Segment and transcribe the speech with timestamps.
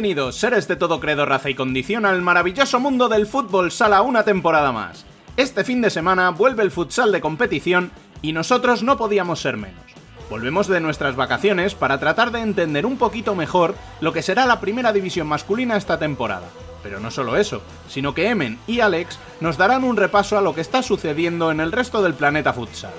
[0.00, 4.24] Bienvenidos, seres de todo credo, raza y condición, al maravilloso mundo del fútbol sala una
[4.24, 5.09] temporada más.
[5.36, 7.90] Este fin de semana vuelve el futsal de competición
[8.22, 9.82] y nosotros no podíamos ser menos.
[10.28, 14.60] Volvemos de nuestras vacaciones para tratar de entender un poquito mejor lo que será la
[14.60, 16.48] primera división masculina esta temporada.
[16.82, 20.54] Pero no solo eso, sino que Emen y Alex nos darán un repaso a lo
[20.54, 22.92] que está sucediendo en el resto del planeta futsal.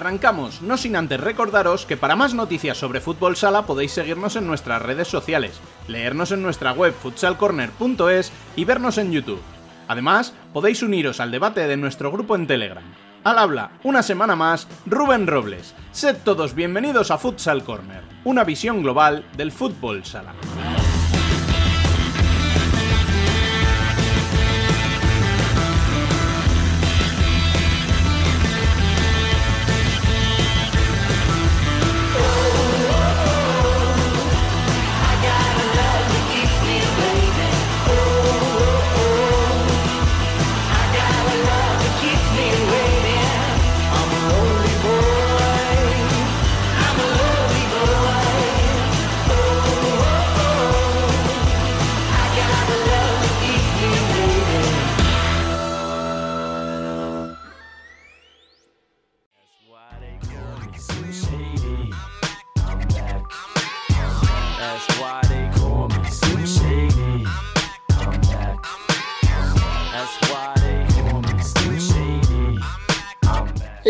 [0.00, 4.46] Arrancamos, no sin antes recordaros que para más noticias sobre fútbol sala podéis seguirnos en
[4.46, 9.42] nuestras redes sociales, leernos en nuestra web futsalcorner.es y vernos en YouTube.
[9.88, 12.82] Además, podéis uniros al debate de nuestro grupo en Telegram.
[13.24, 15.74] Al habla, una semana más, Rubén Robles.
[15.92, 20.32] Sed todos bienvenidos a Futsal Corner, una visión global del fútbol sala.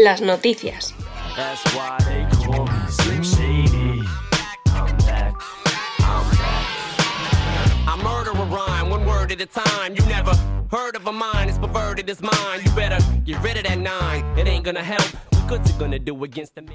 [0.02, 0.94] Las noticias.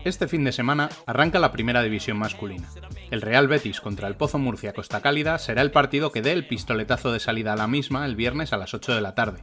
[0.03, 2.67] Este fin de semana arranca la primera división masculina.
[3.09, 6.47] El Real Betis contra el Pozo Murcia Costa Cálida será el partido que dé el
[6.47, 9.41] pistoletazo de salida a la misma el viernes a las 8 de la tarde.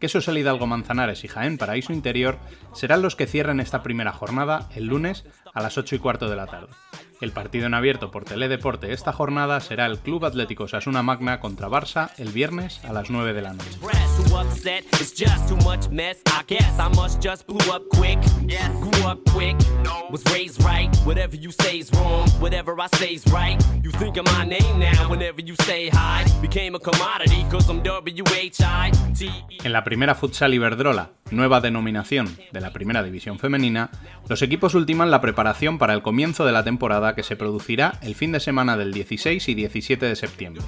[0.00, 2.38] Queso Hidalgo Manzanares y Jaén Paraíso Interior
[2.72, 6.36] serán los que cierren esta primera jornada el lunes a las 8 y cuarto de
[6.36, 6.72] la tarde.
[7.20, 11.68] El partido en abierto por Teledeporte esta jornada será el Club Atlético Sasuna Magna contra
[11.68, 13.70] Barça el viernes a las 9 de la noche.
[29.64, 33.90] En la primera futsal Iberdrola, nueva denominación de la primera división femenina,
[34.28, 38.14] los equipos ultiman la preparación para el comienzo de la temporada que se producirá el
[38.14, 40.62] fin de semana del 16 y 17 de septiembre.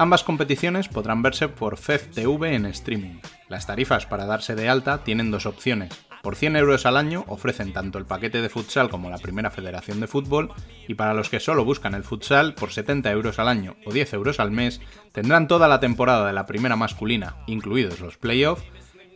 [0.00, 3.20] Ambas competiciones podrán verse por FEF TV en streaming.
[3.50, 5.90] Las tarifas para darse de alta tienen dos opciones,
[6.22, 10.00] por 100 euros al año ofrecen tanto el paquete de futsal como la primera federación
[10.00, 10.52] de fútbol
[10.88, 14.14] y para los que solo buscan el futsal, por 70 euros al año o 10
[14.14, 14.80] euros al mes,
[15.12, 18.64] tendrán toda la temporada de la primera masculina, incluidos los playoffs,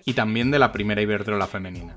[0.04, 1.96] y también de la primera Iberdrola femenina.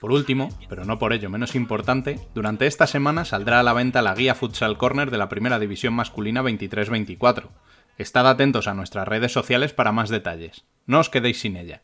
[0.00, 4.02] Por último, pero no por ello menos importante, durante esta semana saldrá a la venta
[4.02, 7.48] la guía Futsal Corner de la Primera División Masculina 23-24.
[7.98, 10.64] Estad atentos a nuestras redes sociales para más detalles.
[10.86, 11.82] No os quedéis sin ella.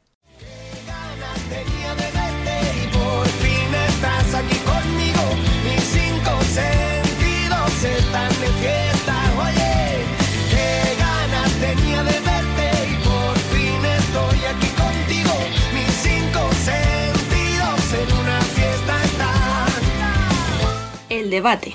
[21.32, 21.72] Debate.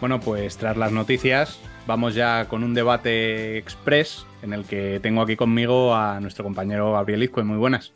[0.00, 5.20] Bueno, pues tras las noticias, vamos ya con un debate express en el que tengo
[5.20, 7.44] aquí conmigo a nuestro compañero Gabriel Izco.
[7.44, 7.92] Muy buenas.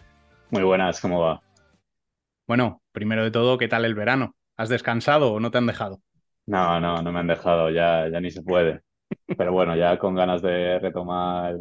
[0.50, 1.40] Muy buenas, ¿cómo va?
[2.46, 4.34] Bueno, primero de todo, ¿qué tal el verano?
[4.58, 6.00] ¿Has descansado o no te han dejado?
[6.46, 8.82] No, no, no me han dejado, ya, ya ni se puede.
[9.38, 11.54] Pero bueno, ya con ganas de retomar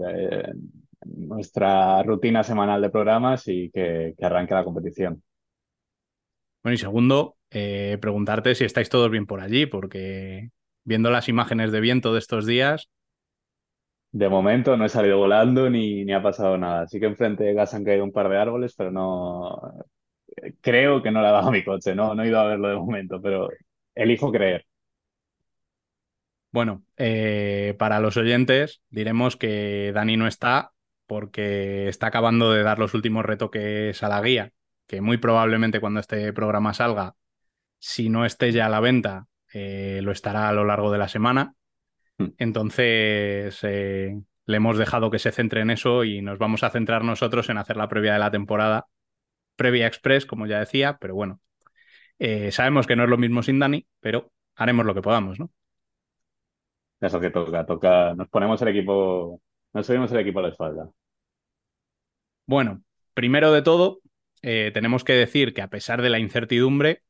[1.06, 5.24] nuestra rutina semanal de programas y que, arranque la competición.
[6.64, 10.50] Bueno, y segundo, eh, preguntarte si estáis todos bien por allí, porque
[10.84, 12.90] viendo las imágenes de viento de estos días.
[14.12, 16.88] De momento no he salido volando ni, ni ha pasado nada.
[16.88, 19.62] Sí que enfrente de casa han caído un par de árboles, pero no.
[20.62, 22.76] Creo que no le ha dado mi coche, no, no he ido a verlo de
[22.76, 23.50] momento, pero
[23.96, 24.66] elijo creer.
[26.52, 30.72] Bueno, eh, para los oyentes diremos que Dani no está
[31.10, 34.52] porque está acabando de dar los últimos retoques a la guía,
[34.86, 37.16] que muy probablemente cuando este programa salga,
[37.80, 41.08] si no esté ya a la venta, eh, lo estará a lo largo de la
[41.08, 41.56] semana.
[42.20, 42.28] Hmm.
[42.38, 47.04] Entonces, eh, le hemos dejado que se centre en eso y nos vamos a centrar
[47.04, 48.86] nosotros en hacer la previa de la temporada,
[49.56, 51.42] previa express, como ya decía, pero bueno,
[52.20, 55.50] eh, sabemos que no es lo mismo sin Dani, pero haremos lo que podamos, ¿no?
[57.02, 59.42] Eso que toca, toca, nos ponemos el equipo,
[59.74, 60.92] nos subimos el equipo a la espalda.
[62.50, 62.82] Bueno,
[63.14, 64.02] primero de todo,
[64.42, 67.04] eh, tenemos que decir que a pesar de la incertidumbre,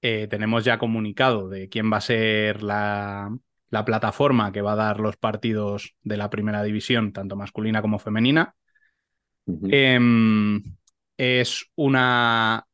[0.00, 3.36] eh, tenemos ya comunicado de quién va a ser la,
[3.84, 8.54] plataforma que va a dar los partidos de la primera división, tanto masculina como femenina.
[9.46, 10.62] Em,
[11.18, 12.66] es una,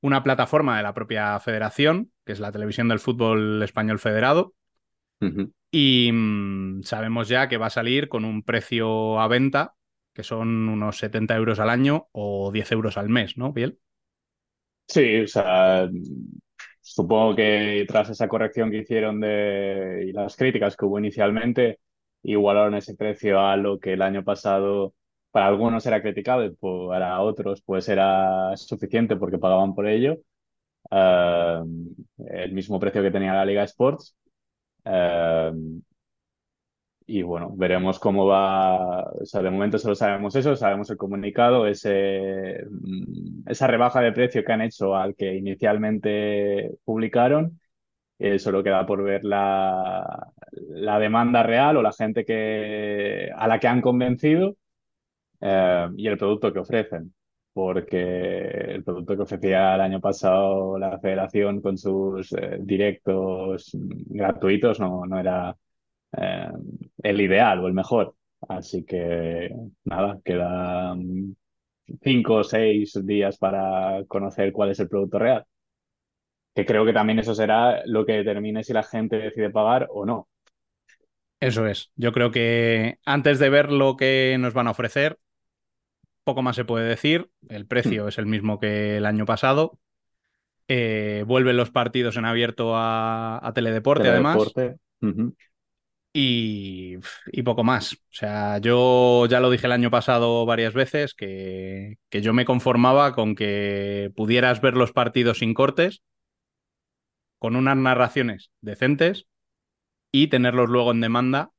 [0.00, 4.54] una plataforma de la propia federación, que es la televisión del fútbol español federado.
[5.70, 9.74] Y mm, sabemos ya que va a salir con un precio a venta
[10.14, 13.78] que son unos 70 euros al año o 10 euros al mes, ¿no, Biel?
[14.86, 15.88] Sí, o sea,
[16.80, 21.80] supongo que tras esa corrección que hicieron de, y las críticas que hubo inicialmente,
[22.22, 24.94] igualaron ese precio a lo que el año pasado
[25.30, 30.18] para algunos era criticado y para otros pues era suficiente porque pagaban por ello.
[30.90, 31.60] Eh,
[32.28, 34.16] el mismo precio que tenía la Liga Sports.
[34.84, 35.52] Eh,
[37.06, 39.02] y bueno, veremos cómo va.
[39.02, 44.12] O sea, de momento solo sabemos eso, sabemos el comunicado, ese, mm, esa rebaja de
[44.12, 47.60] precio que han hecho al que inicialmente publicaron.
[48.18, 53.58] Eh, solo queda por ver la, la, demanda real o la gente que, a la
[53.58, 54.56] que han convencido
[55.40, 57.14] eh, y el producto que ofrecen.
[57.52, 64.80] Porque el producto que ofrecía el año pasado la federación con sus eh, directos gratuitos
[64.80, 65.56] no, no era
[66.16, 66.48] eh,
[67.02, 68.14] el ideal o el mejor.
[68.48, 69.50] Así que
[69.84, 71.36] nada, quedan
[72.02, 75.44] cinco o seis días para conocer cuál es el producto real.
[76.54, 80.06] Que creo que también eso será lo que determine si la gente decide pagar o
[80.06, 80.28] no.
[81.40, 81.90] Eso es.
[81.96, 85.18] Yo creo que antes de ver lo que nos van a ofrecer,
[86.22, 87.30] poco más se puede decir.
[87.48, 88.08] El precio hmm.
[88.08, 89.78] es el mismo que el año pasado.
[90.66, 94.38] Eh, vuelven los partidos en abierto a, Teledeporte, además.
[96.16, 96.98] Y,
[97.44, 97.94] poco más.
[97.94, 102.44] O sea, yo ya lo dije el año pasado varias veces que, que, yo me
[102.44, 106.02] conformaba con que pudieras ver los partidos sin cortes,
[107.40, 109.26] con unas narraciones decentes
[110.12, 111.50] y tenerlos luego en demanda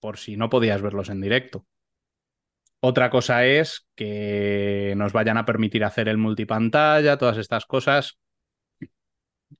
[0.00, 1.66] por si no podías verlos en directo.
[2.80, 8.18] Otra cosa es que nos vayan a permitir hacer el multipantalla, todas estas cosas,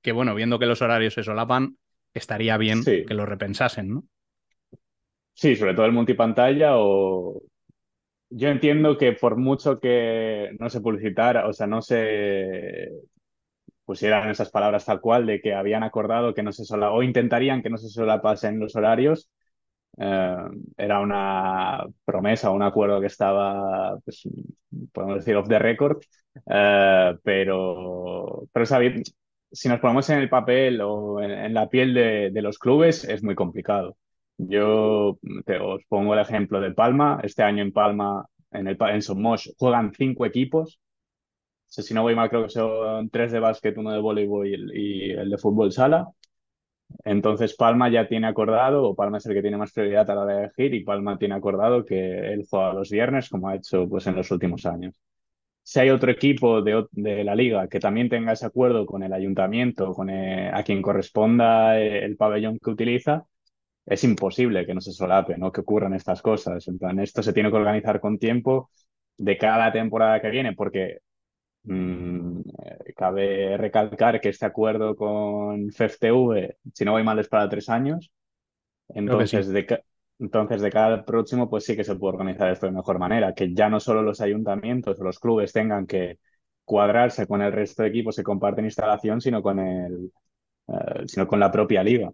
[0.01, 1.77] que bueno, viendo que los horarios se solapan,
[2.19, 4.05] estaría bien que lo repensasen, ¿no?
[5.35, 7.43] Sí, sobre todo el multipantalla o...
[8.29, 12.91] Yo entiendo que por mucho que no se publicitara, o sea, no se
[13.85, 17.63] pusieran esas palabras tal cual de que habían acordado que no se sola o intentarían
[17.63, 19.31] que no se solapasen los horarios,
[19.99, 20.37] eh,
[20.77, 24.29] era una promesa, un acuerdo que estaba, pues,
[24.93, 25.99] podemos decir, off the record,
[26.47, 28.67] eh, pero, pero
[29.57, 33.35] si nos ponemos en el papel o en, la piel de, los clubes, es muy
[33.35, 33.97] complicado.
[34.37, 37.21] Yo te, os pongo el ejemplo de Palma.
[37.23, 40.79] Este año en Palma, en, el, en Somos, juegan cinco equipos.
[41.67, 45.31] si no voy mal, creo que son tres de básquet, uno de voleibol y el,
[45.31, 46.09] de fútbol sala.
[47.05, 50.23] Entonces Palma ya tiene acordado, o Palma es el que tiene más prioridad a la
[50.23, 53.89] hora de elegir, y Palma tiene acordado que él juega los viernes, como ha hecho
[53.89, 54.95] pues, en los últimos años.
[55.67, 59.13] Si hay otro equipo de, de, la liga que también tenga ese acuerdo con el
[59.13, 63.27] ayuntamiento, con a quien corresponda el pabellón que utiliza,
[63.85, 65.51] es imposible que no se solape, ¿no?
[65.51, 66.69] Que ocurran estas cosas.
[66.69, 68.71] En plan, esto se tiene que organizar con tiempo
[69.19, 70.99] de cada temporada que viene, porque
[71.65, 72.43] mmm,
[72.95, 78.13] cabe recalcar que este acuerdo con FFTV, si no voy mal, es para tres años.
[78.91, 79.83] Entonces, de,
[80.19, 83.53] entonces, de cada próximo, pues sí que se puede organizar esto de mejor manera, que
[83.53, 86.19] ya no solo los ayuntamientos o los clubes tengan que
[86.65, 90.11] cuadrarse con el resto de equipos que comparten instalación, sino con el,
[90.69, 92.11] eh, sino con la propia liga.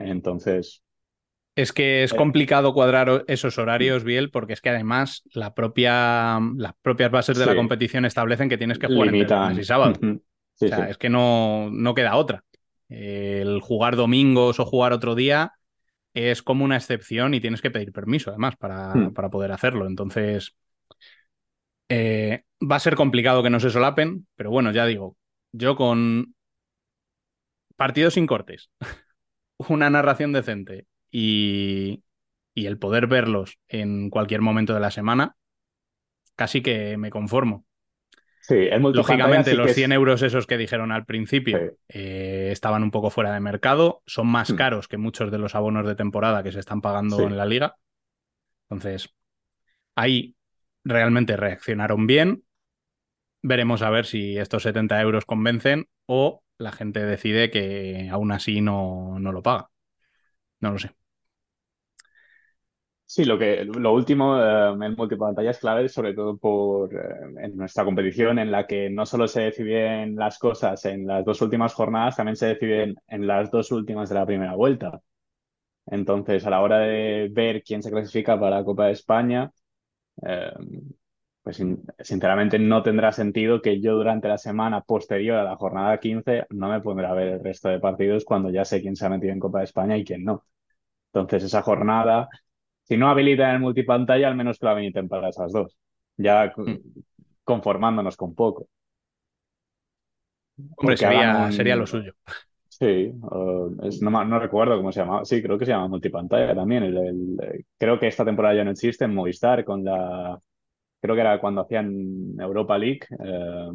[0.00, 0.82] Entonces.
[1.54, 6.40] Es que es eh, complicado cuadrar esos horarios, Biel, porque es que además la propia,
[6.56, 9.92] las propias bases de la competición establecen que tienes que jugar entre y sábado.
[10.00, 12.42] o sea, es que no, no queda otra.
[12.88, 15.52] El jugar domingos o jugar otro día
[16.14, 19.14] es como una excepción y tienes que pedir permiso además para, hmm.
[19.14, 19.86] para poder hacerlo.
[19.86, 20.56] Entonces,
[21.88, 25.16] eh, va a ser complicado que no se solapen, pero bueno, ya digo,
[25.52, 26.34] yo con
[27.76, 28.70] partidos sin cortes,
[29.68, 32.02] una narración decente y,
[32.54, 35.36] y el poder verlos en cualquier momento de la semana,
[36.34, 37.64] casi que me conformo.
[38.48, 43.40] Lógicamente, los 100 euros esos que dijeron al principio eh, estaban un poco fuera de
[43.40, 44.56] mercado, son más hmm.
[44.56, 47.76] caros que muchos de los abonos de temporada que se están pagando en la liga.
[48.70, 49.14] Entonces,
[49.94, 50.34] ahí
[50.84, 52.44] realmente reaccionaron bien.
[53.42, 58.60] Veremos a ver si estos 70 euros convencen o la gente decide que aún así
[58.60, 59.70] no, no lo paga.
[60.60, 60.90] No lo sé.
[63.10, 66.98] Sí, lo que lo último eh, en multipantalla es clave, sobre todo por eh,
[67.44, 71.40] en nuestra competición, en la que no solo se deciden las cosas en las dos
[71.40, 75.00] últimas jornadas, también se deciden en las dos últimas de la primera vuelta.
[75.86, 79.52] Entonces, a la hora de ver quién se clasifica para la Copa de España,
[80.26, 80.52] eh,
[81.42, 81.62] pues
[82.00, 86.68] sinceramente no tendrá sentido que yo durante la semana posterior a la jornada 15 no
[86.68, 89.32] me pondré a ver el resto de partidos cuando ya sé quién se ha metido
[89.32, 90.44] en Copa de España y quién no.
[91.12, 92.28] Entonces, esa jornada
[92.88, 95.76] si no habilitan el multipantalla, al menos que la habiliten para esas dos.
[96.16, 96.78] Ya hmm.
[97.44, 98.66] conformándonos con poco.
[100.76, 102.14] Hombre, sería, sería, lo suyo.
[102.66, 105.24] Sí, no, recuerdo cómo se llama.
[105.24, 106.84] Sí, creo que se llama multipantalla también.
[106.84, 110.40] El, creo que esta temporada ya no existe en Movistar con la.
[111.00, 113.68] Creo que era cuando hacían Europa League, eh,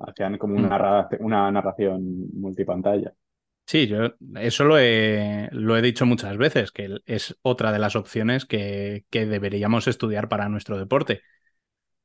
[0.00, 1.24] hacían como una, hmm.
[1.24, 3.12] una narración multipantalla.
[3.70, 7.94] Sí, yo eso lo he, lo he, dicho muchas veces, que es otra de las
[7.94, 11.22] opciones que, que, deberíamos estudiar para nuestro deporte.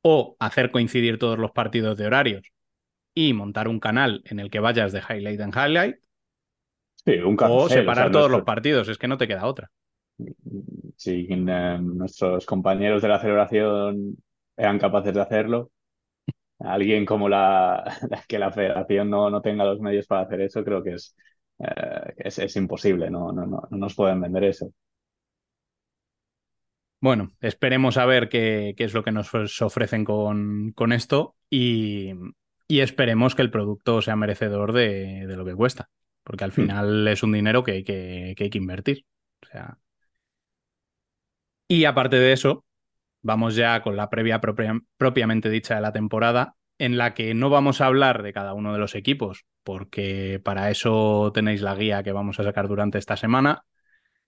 [0.00, 2.52] O hacer coincidir todos los partidos de horarios
[3.14, 5.96] y montar un canal en el que vayas de highlight en highlight.
[7.04, 9.68] Sí, un o separar todos los partidos, es que no te queda otra.
[10.94, 14.16] Si eh, nuestros compañeros de la celebración
[14.56, 15.72] eran capaces de hacerlo,
[16.60, 17.82] alguien como la,
[18.28, 21.16] que la federación no, no tenga los medios para hacer eso, creo que es
[21.58, 24.72] eh, es, imposible, no, no, no, nos pueden vender eso.
[27.00, 29.32] Bueno, esperemos a ver qué, qué es lo que nos
[29.62, 32.12] ofrecen con, con esto y,
[32.66, 35.90] y, esperemos que el producto sea merecedor de, de lo que cuesta,
[36.24, 36.54] porque al hmm.
[36.54, 39.04] final es un dinero que hay que, que hay que invertir.
[39.42, 39.78] O sea...
[41.68, 42.64] Y aparte de eso,
[43.22, 47.80] vamos ya con la previa propiamente dicha de la temporada, en la que no vamos
[47.80, 52.12] a hablar de cada uno de los equipos, porque para eso tenéis la guía que
[52.12, 53.64] vamos a sacar durante esta semana.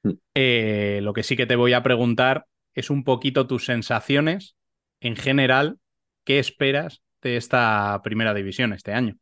[0.02, 0.12] Mm.
[0.34, 4.56] Eh, lo que sí que te voy a preguntar es un poquito tus sensaciones
[5.00, 5.78] en general,
[6.24, 9.16] ¿qué esperas de esta primera división este año?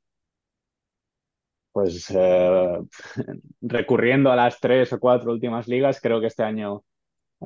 [1.72, 2.78] Pues eh,
[3.60, 6.82] recurriendo a las tres o cuatro últimas ligas, creo que este año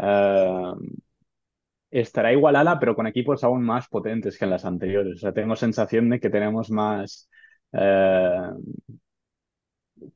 [0.01, 0.73] eh,
[1.91, 5.17] estará igualada, pero con equipos aún más potentes que en las anteriores.
[5.17, 7.29] O sea, tengo sensación de que tenemos más.
[7.73, 8.39] Eh,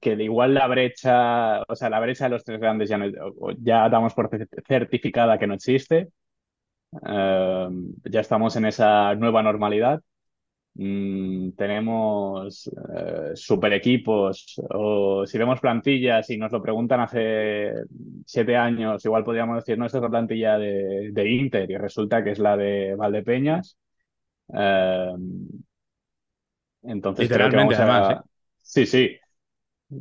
[0.00, 2.98] que igual la brecha, o sea, la brecha de los tres grandes ya,
[3.58, 4.30] ya damos por
[4.66, 6.08] certificada que no existe.
[7.06, 7.68] Eh,
[8.04, 10.00] ya estamos en esa nueva normalidad
[10.76, 17.72] Mm, tenemos eh, super equipos o si vemos plantillas y nos lo preguntan hace
[18.26, 22.24] siete años, igual podríamos decir, no, esta es la plantilla de, de Inter y resulta
[22.24, 23.78] que es la de Valdepeñas.
[24.52, 25.12] Eh,
[26.82, 28.12] entonces creo que vamos a...
[28.12, 28.18] ¿eh?
[28.60, 29.16] Sí, sí.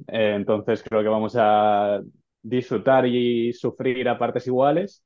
[0.07, 2.01] entonces creo que vamos a
[2.41, 5.03] disfrutar y sufrir a partes iguales.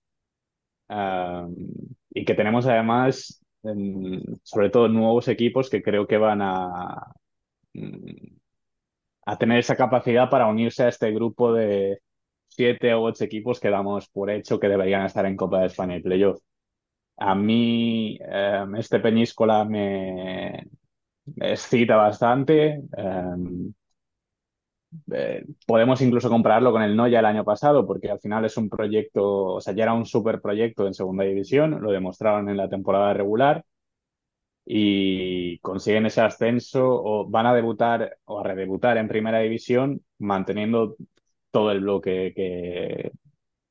[0.90, 3.44] y que tenemos además
[4.44, 7.12] sobre todo nuevos equipos que creo que van a,
[7.74, 8.38] mm,
[9.26, 12.02] a tener esa capacidad para unirse a este grupo de
[12.48, 15.98] siete o ocho equipos que damos por hecho que deberían estar en Copa de España
[15.98, 16.40] y Playoff.
[17.18, 20.68] A mí em, este Peñíscola me
[21.38, 22.82] excita bastante.
[22.98, 23.74] Em,
[25.12, 28.70] eh, podemos incluso compararlo con el Noya el año pasado, porque al final es un
[28.70, 32.70] proyecto, o sea, ya era un super proyecto en segunda división, lo demostraron en la
[32.70, 33.66] temporada regular
[34.66, 40.96] y consiguen ese ascenso o van a debutar o a redebutar en primera división manteniendo
[41.52, 43.12] todo el bloque que,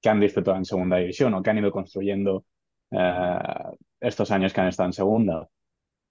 [0.01, 2.45] que han disfrutado en segunda división o que han ido construyendo
[2.91, 3.39] eh,
[4.01, 5.49] estos años que han estado en segunda.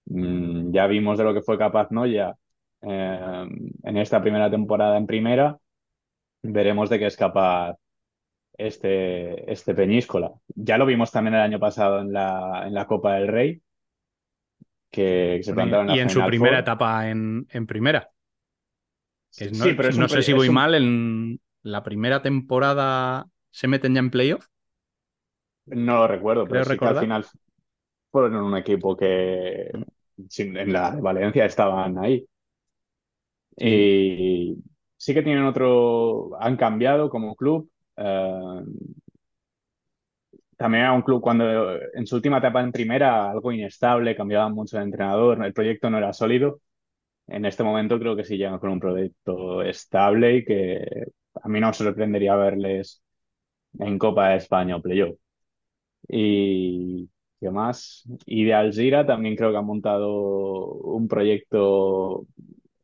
[0.06, 2.36] Mm, ya vimos de lo que fue capaz Noya
[2.86, 3.46] eh,
[3.82, 5.58] en esta primera temporada en primera.
[6.42, 7.76] Veremos de qué es capaz
[8.56, 10.32] este, este Peñíscola.
[10.54, 13.62] Ya lo vimos también el año pasado en la, en la Copa del Rey,
[14.90, 18.10] que se plantaron Y en su primera etapa en, en primera.
[19.52, 24.00] no, sí, pero no sé si voy mal, en la primera temporada se meten ya
[24.00, 24.46] en playoff.
[25.66, 27.26] No lo recuerdo, pero sí que al final
[28.10, 29.70] fueron en un equipo que
[30.38, 32.26] en la Valencia estaban ahí.
[33.56, 34.56] Y
[34.96, 37.70] sí que tienen otro, han cambiado como club.
[37.96, 38.60] Eh,
[40.56, 41.44] también era un club cuando
[41.94, 45.98] en su última etapa en primera, algo inestable, cambiaban mucho de entrenador, el proyecto no
[45.98, 46.60] era sólido.
[47.28, 51.06] En este momento creo que sí llegan con un proyecto estable y que
[51.42, 53.02] a mí no me sorprendería verles
[53.78, 55.16] en Copa de España o playoff.
[56.08, 57.08] Y
[57.40, 58.04] ¿qué más?
[58.26, 60.12] Y de Alzira también creo que han montado
[60.74, 62.26] un proyecto,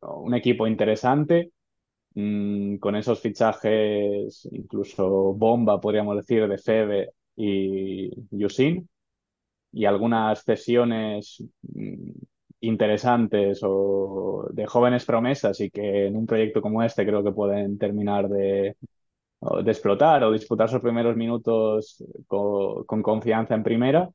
[0.07, 1.51] un equipo interesante,
[2.15, 8.87] mm, con esos fichajes, incluso bomba, podríamos decir, de Febe y Yusin,
[9.71, 12.11] y algunas cesiones mm,
[12.61, 17.77] interesantes o de jóvenes promesas y que en un proyecto como este creo que pueden
[17.77, 18.77] terminar de,
[19.63, 24.09] de explotar o disputar sus primeros minutos con, confianza en primera.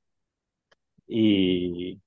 [1.06, 2.00] Y,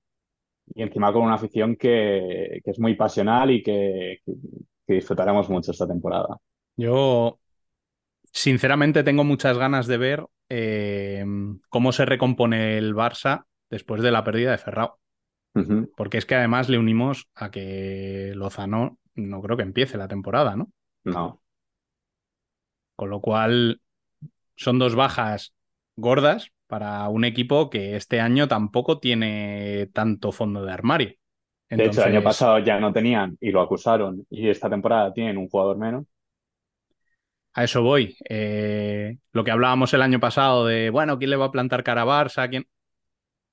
[0.74, 5.72] y, encima con una afición que, que es muy pasional y que, que, disfrutaremos mucho
[5.72, 6.38] esta temporada.
[6.76, 7.40] Yo,
[8.32, 11.26] sinceramente, tengo muchas ganas de ver eh,
[11.70, 14.98] cómo se recompone el Barça después de la pérdida de Ferrao.
[15.98, 20.56] Porque es que además le unimos a que Lozano no creo que empiece la temporada,
[20.56, 20.72] ¿no?
[21.04, 21.42] No.
[22.96, 23.82] Con lo cual
[24.56, 25.54] son dos bajas
[25.98, 31.14] gordas para un equipo que este año tampoco tiene tanto fondo de armario.
[31.70, 35.38] De hecho, el año pasado ya no tenían y lo acusaron y esta temporada tienen
[35.38, 36.06] un jugador menos.
[37.52, 38.16] A eso voy.
[38.30, 42.04] Eh, lo que hablábamos el año pasado de, bueno, ¿quién le va a plantar cara
[42.04, 42.50] a Barça?
[42.50, 42.66] ¿Quién?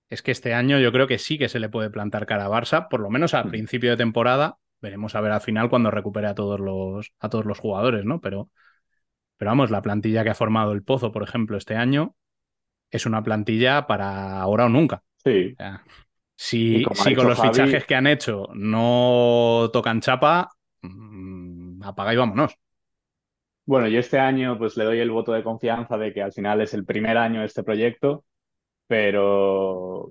[0.09, 2.49] Es que este año yo creo que sí que se le puede plantar cara a
[2.49, 3.51] Barça, por lo menos al mm.
[3.51, 4.59] principio de temporada.
[4.81, 8.21] Veremos a ver al final cuando recupere a todos los, a todos los jugadores, ¿no?
[8.21, 8.49] Pero,
[9.37, 12.15] pero vamos, la plantilla que ha formado el Pozo, por ejemplo, este año,
[12.91, 15.03] es una plantilla para ahora o nunca.
[15.25, 15.57] Sí.
[16.35, 20.51] si, con los fichajes que han hecho no tocan chapa,
[20.83, 22.57] mm, apaga y vámonos.
[23.69, 26.63] Bueno, yo este año pues le doy el voto de confianza de que al final
[26.63, 28.25] es el primer año de este proyecto,
[28.87, 30.09] pero,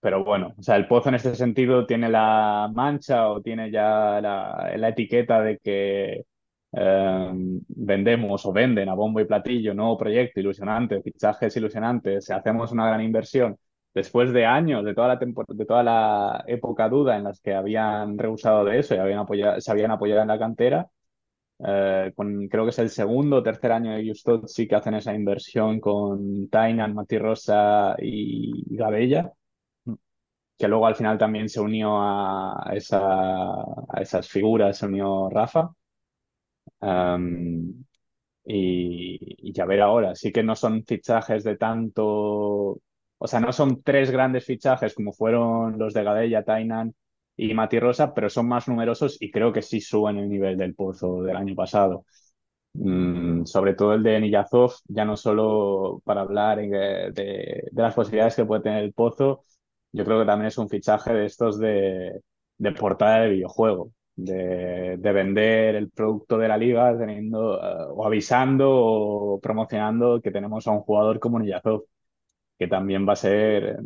[0.00, 4.20] pero bueno, o sea, el Pozo en este sentido tiene la mancha o tiene ya
[4.20, 6.24] la, etiqueta de que
[6.72, 12.86] em, vendemos o venden a bombo y platillo, nuevo proyecto ilusionante, fichajes ilusionantes, hacemos una
[12.86, 13.56] gran inversión
[13.94, 18.94] después de años, de toda la, época duda en las que habían rehusado de eso
[18.94, 18.98] y
[19.60, 20.90] se habían apoyado en la cantera,
[21.58, 22.12] eh,
[22.50, 25.80] creo que es el segundo o tercer año de Justot sí que hacen esa inversión
[25.80, 29.32] con Tainan, Mati Rosa y Gabella,
[30.58, 32.74] que luego al final también se unió a, a
[34.00, 35.70] esas figuras, se unió Rafa.
[38.44, 42.04] Y, ya ver ahora, sí que no son fichajes de tanto,
[43.18, 46.94] o sea, no son tres grandes fichajes como fueron los de Gadella, Tainan
[47.36, 50.74] y Mati Rosa, pero son más numerosos y creo que sí suben el nivel del
[50.74, 52.04] pozo del año pasado.
[52.74, 58.36] Mm, sobre todo el de Niyazov, ya no solo para hablar de, de, las posibilidades
[58.36, 59.42] que puede tener el pozo,
[59.92, 62.20] yo creo que también es un fichaje de estos de,
[62.58, 68.06] de portada de videojuego, de, de, vender el producto de la liga teniendo eh, o
[68.06, 71.84] avisando o promocionando que tenemos a un jugador como Niyazov,
[72.58, 73.78] que también va a ser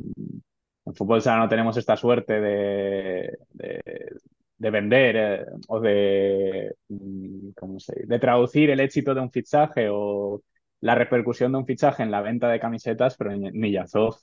[0.87, 7.79] en fútbol sala no tenemos esta suerte de, de, vender eh, o de, mm, ¿cómo
[8.07, 10.43] de traducir el éxito de un fichaje o
[10.81, 14.17] la repercusión de un fichaje en la venta de camisetas, pero Niyazov,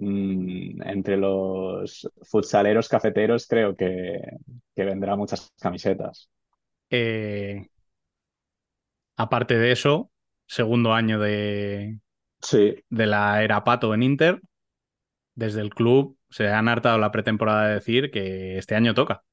[0.00, 4.20] mm, entre los futsaleros cafeteros, creo que,
[4.74, 6.30] que vendrá muchas camisetas.
[6.90, 7.68] Eh,
[9.16, 10.10] aparte de eso,
[10.46, 11.98] segundo año de,
[12.42, 12.84] Sí.
[12.90, 14.40] de la era Pato en Inter,
[15.34, 19.24] desde el club se han hartado la pretemporada de decir que este año toca.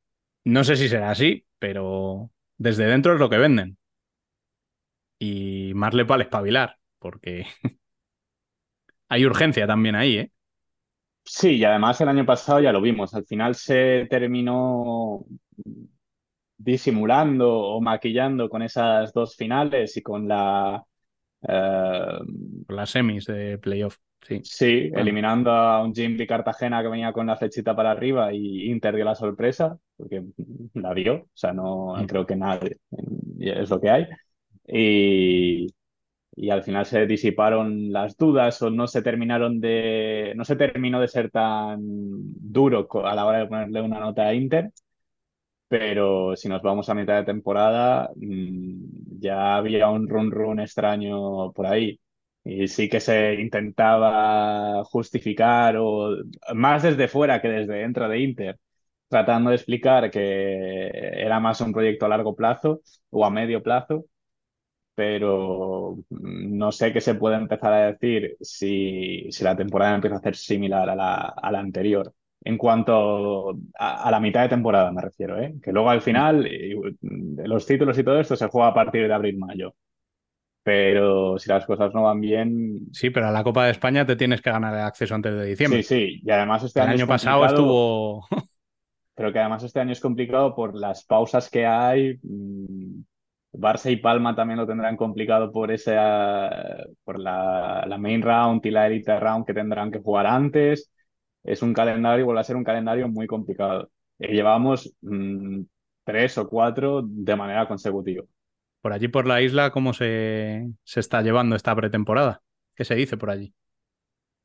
[0.46, 3.78] No sé si será así, pero desde dentro es lo que venden.
[5.20, 7.46] Y más le vale espabilar, porque
[9.10, 10.32] hay urgencia también ahí, ¿eh?
[11.30, 13.14] Sí, y además el año pasado ya lo vimos.
[13.14, 15.26] Al final se terminó
[16.58, 20.84] disimulando o maquillando con esas dos finales y con la
[21.48, 22.20] eh,
[22.70, 23.98] las semis de playoff.
[24.22, 28.34] Sí, sí eliminando a un Jim de Cartagena que venía con la flechita para arriba
[28.34, 30.24] y Inter dio la sorpresa, porque
[30.74, 32.06] la dio, o sea, no Mm.
[32.08, 32.78] creo que nadie,
[33.40, 34.08] es lo que hay.
[34.68, 35.68] Y,
[36.38, 41.02] y al final se disiparon las dudas o no se terminaron de, no se terminó
[41.02, 44.72] de ser tan duro a la hora de ponerle una nota a Inter.
[45.68, 51.52] Pero si nos vamos a mitad de temporada, mm, ya había un run run extraño
[51.54, 52.00] por ahí.
[52.44, 56.16] Y sí que se intentaba justificar, o
[56.56, 58.60] más desde fuera que desde dentro de Inter,
[59.10, 64.06] tratando de explicar que era más un proyecto a largo plazo o a medio plazo,
[64.98, 70.18] pero mm, no sé qué se puede empezar a decir si, si la temporada empieza
[70.18, 72.14] a ser similar a la, a la anterior.
[72.44, 75.56] En cuanto a, a la mitad de temporada me refiero, ¿eh?
[75.62, 79.08] Que luego al final y, mm, los títulos y todo esto se juega a partir
[79.08, 79.76] de abril-mayo.
[80.64, 84.16] Pero si las cosas no van bien, Sí, pero a la Copa de España te
[84.16, 85.84] tienes que ganar el acceso antes de sí, diciembre.
[85.84, 86.22] sí.
[86.24, 88.28] Y además este El año año es pasado estuvo.
[89.16, 92.20] Creo que además este año es complicado por las pausas que hay.
[93.60, 96.50] Barça y Palma también lo tendrán complicado por esa,
[97.04, 100.92] por la, la main round y la elite round que tendrán que jugar antes.
[101.44, 103.90] Es un calendario, vuelve a ser un calendario muy complicado.
[104.20, 105.62] Y llevamos mm,
[106.04, 108.24] tres o cuatro de manera consecutiva.
[108.82, 112.42] Por allí, por la isla, ¿cómo se, se está llevando esta pretemporada?
[112.76, 113.54] ¿Qué se dice por allí?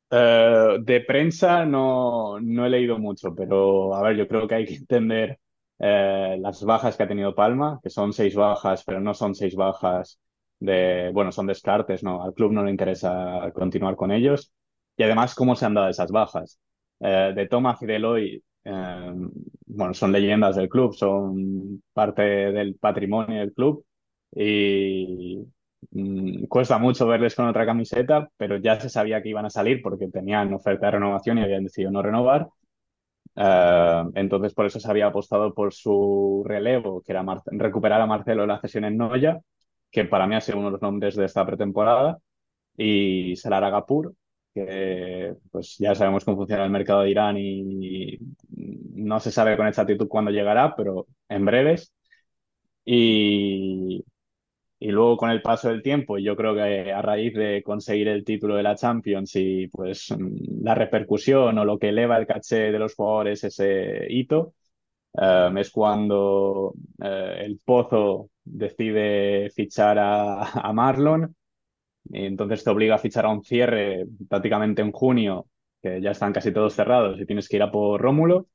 [0.09, 4.65] Eh, de prensa no, no he leído mucho, pero a ver, yo creo que hay
[4.65, 5.39] que entender
[5.79, 9.55] eh, las bajas que ha tenido Palma, que son seis bajas, pero no son seis
[9.55, 10.19] bajas
[10.59, 12.23] de, bueno, son descartes, ¿no?
[12.23, 14.51] Al club no le interesa continuar con ellos.
[14.97, 16.59] Y además, ¿cómo se han dado esas bajas?
[16.99, 19.13] Eh, de Tomás y de Eloy, eh,
[19.65, 23.85] bueno, son leyendas del club, son parte del patrimonio del club
[24.35, 25.43] y
[25.91, 29.81] Mm, cuesta mucho verles con otra camiseta, pero ya se sabía que iban a salir
[29.81, 32.47] porque tenían oferta de renovación y habían decidido no renovar.
[33.35, 38.05] Eh, entonces, por eso se había apostado por su relevo, que era Mar recuperar a
[38.07, 39.41] Marcelo en la cesión en Noya,
[39.91, 42.19] que para mí ha sido uno de los nombres de esta pretemporada,
[42.77, 44.15] y Salar Agapur,
[44.53, 48.19] que pues ya sabemos cómo funciona el mercado de Irán y
[48.49, 51.93] no se sabe con exactitud cuándo llegará, pero en breves.
[52.85, 54.03] Y,
[54.83, 58.25] y luego con el paso del tiempo, yo creo que a raíz de conseguir el
[58.25, 60.13] título de la Champions y pues
[60.61, 64.55] la repercusión o lo que eleva el caché de los jugadores ese hito,
[65.21, 71.33] eh, es cuando eh, el Pozo decide fichar a, a Marlon
[72.11, 75.47] y entonces te obliga a fichar a un cierre prácticamente en junio,
[75.81, 78.47] que ya están casi todos cerrados y tienes que ir a por Rómulo,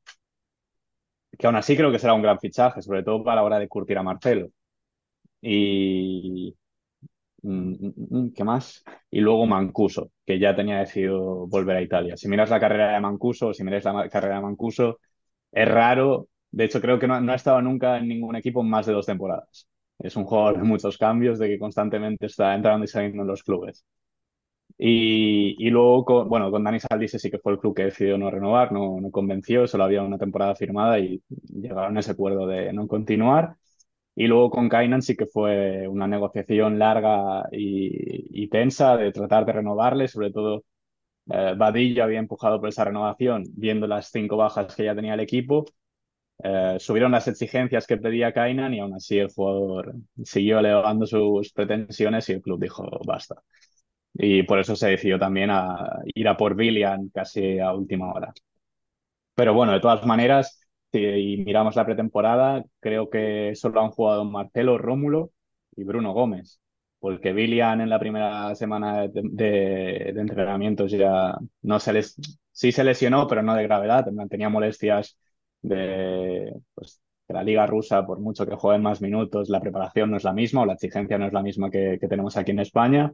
[1.38, 3.68] que aún así creo que será un gran fichaje, sobre todo para la hora de
[3.68, 4.50] curtir a Marcelo.
[5.40, 6.54] Y,
[7.42, 7.94] Mm, mm,
[8.28, 8.84] mm, ¿Qué más?
[9.10, 12.16] Y luego Mancuso, que ya tenía decidido volver a Italia.
[12.16, 14.98] Si miras la carrera de Mancuso, si miras la carrera de Mancuso,
[15.52, 16.28] es raro.
[16.50, 18.92] De hecho, creo que no, no ha estado nunca en ningún equipo en más de
[18.94, 19.68] dos temporadas.
[19.98, 23.42] Es un jugador de muchos cambios, de que constantemente está entrando y saliendo en los
[23.44, 23.84] clubes.
[24.80, 28.16] Y, y luego, con, bueno, con Dani Saldice sí que fue el club que decidió
[28.16, 32.46] no renovar, no, no convenció, solo había una temporada firmada y llegaron a ese acuerdo
[32.46, 33.56] de no continuar.
[34.18, 39.46] Y luego con Kainan sí que fue una negociación larga y, y tensa de tratar
[39.46, 40.64] de renovarle, sobre todo
[41.30, 45.20] eh, Vadillo había empujado por esa renovación, viendo las cinco bajas que ya tenía el
[45.20, 45.66] equipo.
[46.44, 51.52] Eh, subieron las exigencias que pedía Kainan y aún así el jugador siguió elevando sus
[51.52, 53.42] pretensiones y el club dijo basta.
[54.14, 58.32] Y por eso se decidió también a ir a por William casi a última hora.
[59.34, 60.60] Pero bueno, de todas maneras,
[60.92, 65.32] si miramos la pretemporada, creo que solo han jugado Marcelo, Rómulo
[65.76, 66.60] y Bruno Gómez,
[66.98, 72.16] porque William en la primera semana de, entrenamientos ya no se les,
[72.52, 75.18] sí se lesionó, pero no de gravedad, tenía molestias
[75.62, 80.16] de, pues, de la liga rusa, por mucho que jueguen más minutos, la preparación no
[80.16, 82.60] es la misma o la exigencia no es la misma que, que tenemos aquí en
[82.60, 83.12] España.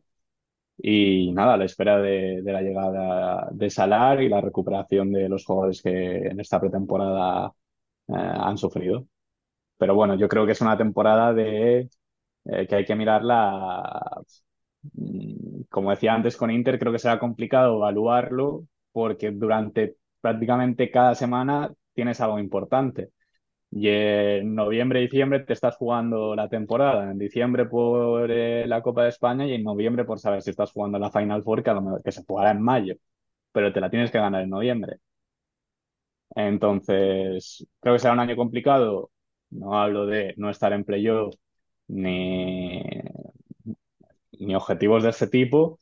[0.77, 5.29] Y nada, a la espera de, de, la llegada de Salar y la recuperación de
[5.29, 7.53] los jugadores que en esta pretemporada
[8.09, 9.07] han sufrido.
[9.79, 11.91] Pero bueno, yo creo que es una temporada de
[12.47, 14.23] eh, que hay que mirarla
[15.71, 21.73] como decía antes con Inter, creo que será complicado evaluarlo porque durante prácticamente cada semana
[21.95, 23.11] tienes algo importante.
[23.71, 27.11] Y en noviembre y diciembre te estás jugando la temporada.
[27.11, 30.73] En diciembre por eh, la Copa de España y en noviembre por saber si estás
[30.73, 31.73] jugando la Final Four, que,
[32.05, 32.97] que se jugará en mayo.
[33.53, 34.99] Pero te la tienes que ganar en noviembre.
[36.35, 39.11] Entonces, creo que será un año complicado.
[39.51, 41.35] No hablo de no estar en playoff
[41.89, 42.83] ni,
[44.39, 45.79] ni objetivos de ese tipo,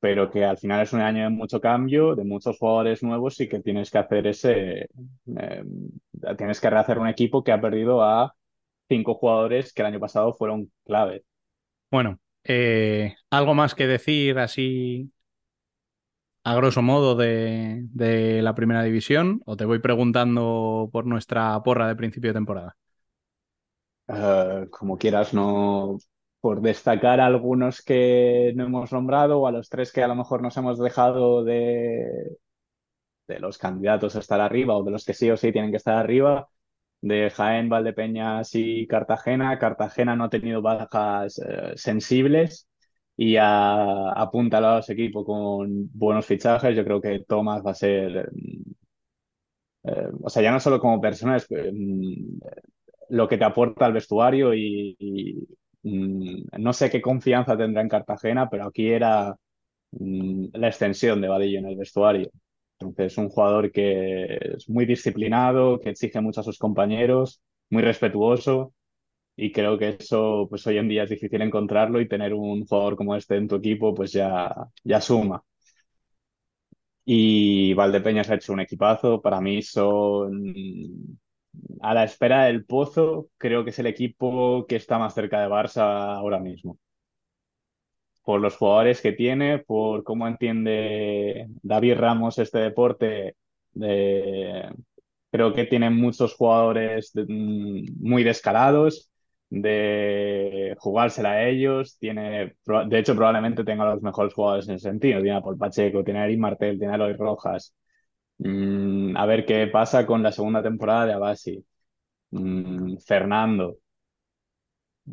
[0.00, 3.48] pero que al final es un año de mucho cambio, de muchos jugadores nuevos y
[3.48, 4.88] que tienes que hacer ese,
[5.36, 5.64] eh,
[6.38, 8.34] tienes que rehacer un equipo que ha perdido a
[8.88, 11.24] cinco jugadores que el año pasado fueron clave.
[11.90, 15.10] Bueno, eh, algo más que decir así
[16.42, 21.88] a grosso modo de, de, la primera división o te voy preguntando por nuestra porra
[21.88, 22.76] de principio de temporada?
[24.08, 25.98] Uh, como quieras, no
[26.40, 30.42] por destacar algunos que no hemos nombrado o a los tres que a lo mejor
[30.42, 32.38] nos hemos dejado de,
[33.28, 35.76] de los candidatos a estar arriba o de los que sí o sí tienen que
[35.76, 36.48] estar arriba,
[37.02, 39.58] de Jaén, Valdepeñas y Cartagena.
[39.58, 42.69] Cartagena no ha tenido bajas eh, sensibles
[43.16, 46.74] y ha apuntado a los equipos con buenos fichajes.
[46.76, 48.30] Yo creo que Tomás va a ser,
[49.84, 52.38] eh, o sea, ya no solo como persona, es mm,
[53.10, 54.96] lo que te aporta al vestuario y,
[55.82, 59.36] mm, no sé qué confianza tendrá en Cartagena, pero aquí era
[59.92, 62.30] mm, la extensión de Vadillo en el vestuario.
[62.80, 68.74] Entonces, un jugador que es muy disciplinado, que exige mucho a sus compañeros, muy respetuoso
[69.40, 72.96] y creo que eso pues hoy en día es difícil encontrarlo y tener un jugador
[72.96, 75.42] como este en tu equipo pues ya, ya suma.
[77.04, 80.54] Y Valdepeñas ha hecho un equipazo, para mí son
[81.80, 85.48] a la espera del pozo, creo que es el equipo que está más cerca de
[85.48, 85.82] Barça
[86.16, 86.78] ahora mismo.
[88.24, 93.34] Por los jugadores que tiene, por cómo entiende David Ramos este deporte,
[95.30, 99.09] creo que tiene muchos jugadores mm, muy descarados,
[99.50, 101.98] de jugársela a ellos.
[101.98, 105.20] Tiene, de hecho, probablemente tenga los mejores jugadores en ese sentido.
[105.22, 107.74] Tiene a Paul Pacheco, tiene a Eric Martel, tiene a Eloy Rojas.
[108.38, 111.64] Mm, a ver qué pasa con la segunda temporada de Abasi.
[112.30, 113.78] Mm, Fernando,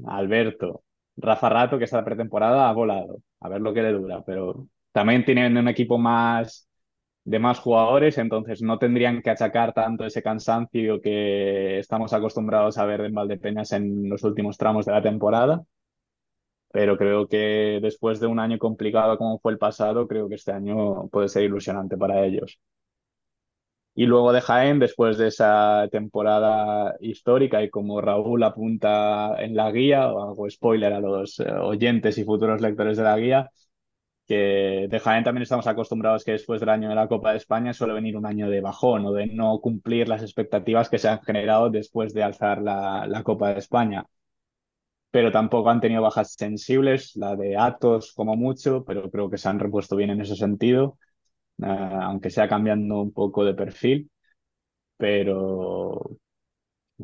[0.07, 0.83] Alberto,
[1.17, 3.21] Rafa Rato, que esta pretemporada ha volado.
[3.39, 6.66] A ver lo que le dura, pero también tienen un equipo más
[7.27, 12.85] de más jugadores, entonces no tendrían que achacar tanto ese cansancio que estamos acostumbrados a
[12.85, 15.63] ver en Valdepeñas en los últimos tramos de la temporada.
[16.71, 20.51] Pero creo que después de un año complicado como fue el pasado, creo que este
[20.53, 22.59] año puede ser ilusionante para ellos.
[23.95, 29.71] Y luego de Jaén, después de esa temporada histórica y como Raúl apunta en la
[29.71, 33.49] guía, o hago spoiler a los eh, oyentes y futuros lectores de la guía,
[34.27, 37.73] que de Jaén también estamos acostumbrados que después del año de la Copa de España
[37.73, 41.21] suele venir un año de bajón o de no cumplir las expectativas que se han
[41.21, 44.05] generado después de alzar la, la Copa de España.
[45.11, 49.49] Pero tampoco han tenido bajas sensibles, la de Atos como mucho, pero creo que se
[49.49, 50.97] han repuesto bien en ese sentido,
[51.59, 54.09] uh, aunque sea cambiando un poco de perfil.
[54.97, 56.17] Pero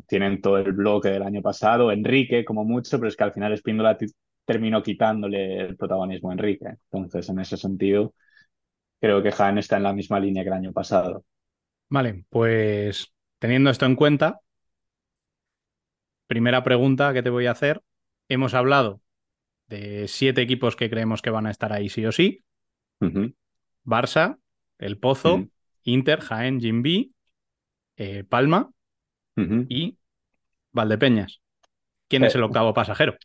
[0.06, 3.52] tienen todo el bloque del año pasado, Enrique como mucho, pero es que al final
[3.52, 3.96] Espíndola
[4.44, 6.66] terminó quitándole el protagonismo a Enrique.
[6.90, 8.14] Entonces, en ese sentido,
[9.00, 11.24] creo que Jaén está en la misma línea que el año pasado.
[11.88, 14.40] Vale, pues teniendo esto en cuenta,
[16.26, 17.82] primera pregunta que te voy a hacer.
[18.28, 19.00] Hemos hablado
[19.66, 22.44] de siete equipos que creemos que van a estar ahí sí o sí.
[23.84, 24.38] Barça,
[24.78, 25.46] El Pozo,
[25.82, 27.12] Inter, Jaén, Jimby,
[27.96, 28.70] eh, Palma
[29.36, 29.98] y
[30.72, 31.40] Valdepeñas.
[32.08, 33.16] ¿Quién es el eh, octavo pasajero?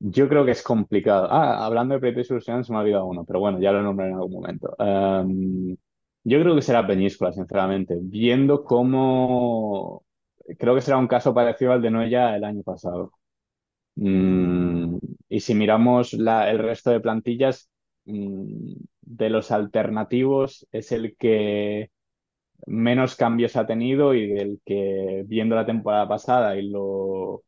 [0.00, 1.28] Yo creo que es complicado.
[1.30, 4.14] Ah, hablando de proyectos se me ha olvidado uno, pero bueno, ya lo nombré en
[4.14, 4.74] algún momento.
[4.78, 5.76] Em,
[6.24, 7.98] yo creo que será Peñíscola, sinceramente.
[8.00, 10.04] Viendo cómo.
[10.58, 13.12] Creo que será un caso parecido al de Noya el año pasado.
[13.96, 17.70] Mm, y si miramos el resto de plantillas,
[18.06, 21.90] mm, de los alternativos es el que
[22.66, 27.42] menos cambios ha tenido y del que, viendo la temporada pasada y lo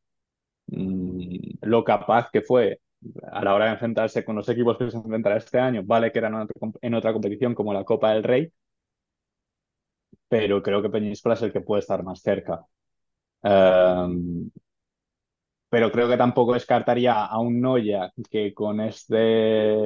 [0.73, 2.81] Mm, lo capaz que fue
[3.33, 5.83] a la hora de enfrentarse con los equipos que se enfrentará este año.
[5.85, 6.49] Vale que eran
[6.81, 8.53] en otra competición como la Copa del Rey,
[10.29, 12.65] pero creo que Peñíscola es el que puede estar más cerca.
[13.43, 14.51] Em,
[15.69, 19.77] pero creo que tampoco descartaría a un Noya que con este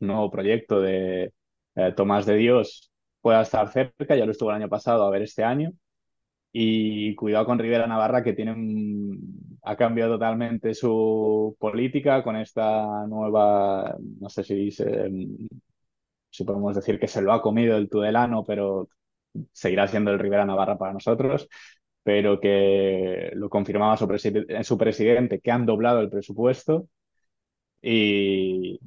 [0.00, 1.32] nuevo proyecto de
[1.74, 2.90] eh, Tomás de Dios
[3.20, 4.16] pueda estar cerca.
[4.16, 5.72] Ya lo estuvo el año pasado, a ver este año.
[6.52, 8.54] Y cuidado con Rivera Navarra, que tiene
[9.64, 14.70] ha cambiado totalmente su política con esta nueva, no sé si,
[16.30, 18.88] si podemos decir que se lo ha comido el Tudelano, pero
[19.52, 21.48] seguirá siendo el Rivera Navarra para nosotros,
[22.02, 24.06] pero que lo confirmaba su,
[24.64, 26.88] su presidente, que han doblado el presupuesto
[27.82, 28.80] y,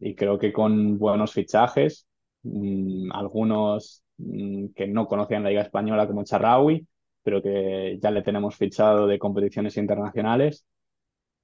[0.00, 2.08] y creo que con buenos fichajes,
[2.44, 4.03] mmm, algunos
[4.74, 6.86] que no conocían la Liga Española como Charraui,
[7.22, 10.66] pero que ya le tenemos fichado de competiciones internacionales,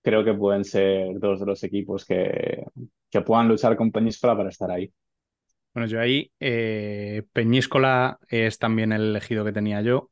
[0.02, 2.64] creo que pueden ser dos de los equipos que,
[3.10, 4.92] que puedan luchar con Peñíscola para estar ahí.
[5.72, 10.10] Bueno, yo ahí, eh, Peñíscola es también el elegido que tenía yo,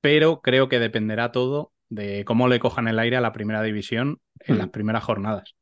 [0.00, 4.20] pero creo que dependerá todo de cómo le cojan el aire a la primera división
[4.40, 4.58] en Hmm.
[4.58, 5.54] las primeras jornadas.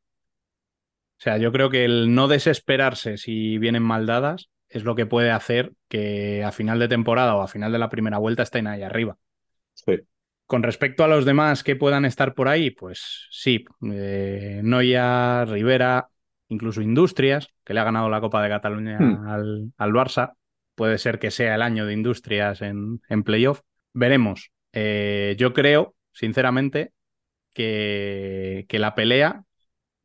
[1.18, 5.06] O sea, yo creo que el no desesperarse si vienen mal dadas es lo que
[5.06, 8.66] puede hacer que a final de temporada o a final de la primera vuelta estén
[8.66, 9.16] ahí arriba.
[9.74, 10.00] Sí.
[10.46, 16.08] Con respecto a los demás que puedan estar por ahí, pues sí, eh, Noya, Rivera,
[16.48, 19.26] incluso Industrias, que le ha ganado la Copa de Cataluña Hmm.
[19.28, 20.34] al, al Barça.
[20.74, 23.62] Puede ser que sea el año de Industrias en, en playoff.
[23.92, 24.50] Veremos.
[24.72, 26.92] Eh, yo creo, sinceramente,
[27.54, 29.44] que, que la pelea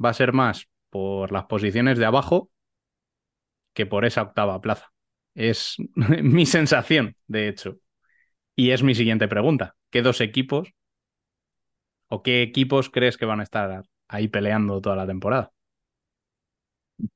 [0.04, 2.50] va a ser más por las posiciones de abajo
[3.74, 4.92] que por esa octava plaza.
[5.36, 7.78] Es mi sensación, de hecho.
[8.56, 9.76] Y es mi siguiente pregunta.
[9.90, 10.74] ¿Qué dos equipos
[12.10, 15.52] o qué equipos crees que van a estar ahí peleando toda la temporada?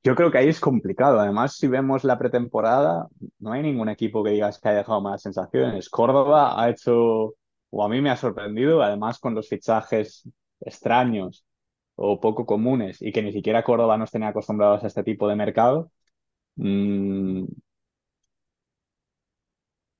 [0.02, 1.20] Yo creo que ahí es complicado.
[1.20, 3.06] Además, si vemos la pretemporada,
[3.38, 5.88] no hay ningún equipo que digas que haya dejado malas sensaciones.
[5.88, 7.34] Córdoba ha hecho,
[7.70, 10.28] o a mí me ha sorprendido, además con los fichajes
[10.60, 11.44] extraños
[11.94, 15.36] o poco comunes y que ni siquiera Córdoba nos tenía acostumbrados a este tipo de
[15.36, 15.90] mercado.
[16.58, 17.46] Mm,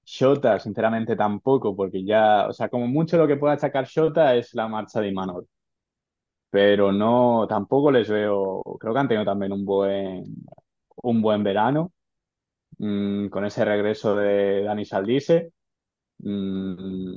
[0.06, 4.54] Shota, sinceramente, tampoco, porque ya, o sea, como mucho lo que puede achacar Shota es
[4.54, 5.46] la marcha de Imanol.
[6.50, 10.24] Pero no, tampoco les veo, creo que han tenido también un buen,
[11.02, 11.92] un buen verano,
[12.78, 15.52] mm, con ese regreso de Dani Saldise.
[16.18, 17.16] Mm,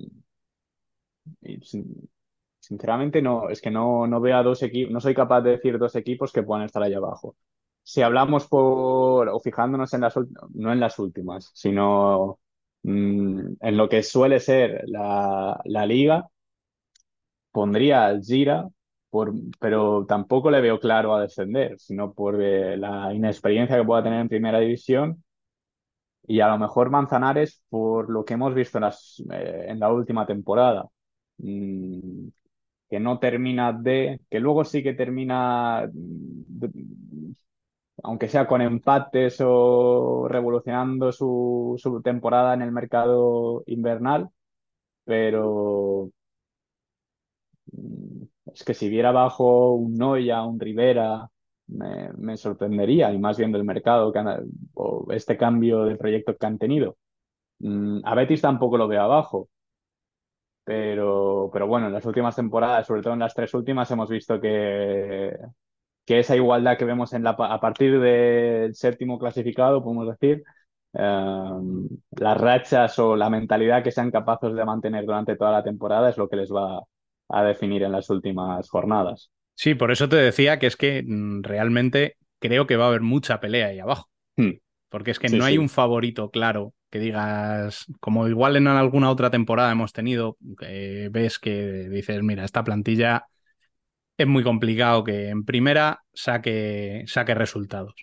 [2.60, 5.78] sinceramente, no, es que no, no veo a dos equipos, no soy capaz de decir
[5.78, 7.36] dos equipos que puedan estar ahí abajo.
[7.92, 10.14] Si hablamos por, o fijándonos en las,
[10.54, 12.40] no en las últimas, sino
[12.84, 16.30] mm, en lo que suele ser la, la liga,
[17.52, 18.68] pondría al Gira,
[19.10, 24.04] por, pero tampoco le veo claro a descender, sino por eh, la inexperiencia que pueda
[24.04, 25.24] tener en primera división
[26.28, 29.92] y a lo mejor Manzanares por lo que hemos visto en, las, eh, en la
[29.92, 30.88] última temporada.
[31.38, 32.28] Mm,
[32.90, 35.90] que no termina de, que luego sí que termina,
[38.04, 44.30] aunque sea con empates o revolucionando su, temporada en el mercado invernal,
[45.06, 46.12] pero
[47.72, 51.30] mm, es que si viera bajo un Noya, un Rivera,
[51.68, 56.46] me, sorprendería, y más viendo el mercado que han- o este cambio de proyecto que
[56.46, 56.98] han tenido.
[57.60, 59.50] Mm, a Betis tampoco lo veo abajo,
[60.64, 64.40] pero, pero bueno, en las últimas temporadas, sobre todo en las tres últimas, hemos visto
[64.40, 65.32] que,
[66.10, 70.44] que esa igualdad que vemos en la, a partir del séptimo clasificado, podemos decir,
[70.94, 71.52] eh,
[72.18, 76.18] las rachas o la mentalidad que sean capaces de mantener durante toda la temporada es
[76.18, 76.82] lo que les va
[77.30, 79.32] a definir en las últimas jornadas.
[79.56, 83.02] Sí, por eso te decía que es que mm, realmente creo que va a haber
[83.02, 84.10] mucha pelea ahí abajo.
[84.38, 84.54] Hmm.
[84.90, 85.60] Porque es que Sí, no hay sí.
[85.60, 91.90] un favorito claro que digas, como igual en alguna otra temporada hemos tenido, ves que
[91.90, 93.26] dices, mira, esta plantilla
[94.20, 97.96] es muy complicado que en primera saque, saque resultados.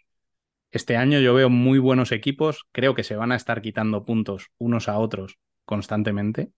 [0.71, 4.49] Este año yo veo muy buenos equipos, creo que se van a estar quitando puntos
[4.57, 6.51] unos a otros constantemente.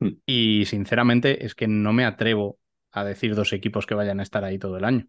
[0.00, 0.10] Hmm.
[0.26, 2.58] Y sinceramente es que no me atrevo
[2.92, 5.06] a decir dos equipos que vayan a estar ahí todo el año.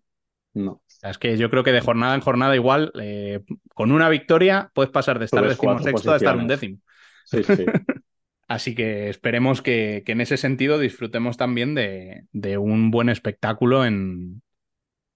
[0.53, 0.71] No.
[0.71, 4.07] O sea, Es que yo creo que de jornada en jornada igual, eh, con una
[4.07, 6.77] victoria puedes pasar de estar decimosexto a estar un décimo.
[7.25, 7.65] Sí, sí.
[8.51, 13.85] Así que esperemos que, que en ese sentido disfrutemos también de, de un buen espectáculo
[13.85, 14.41] en,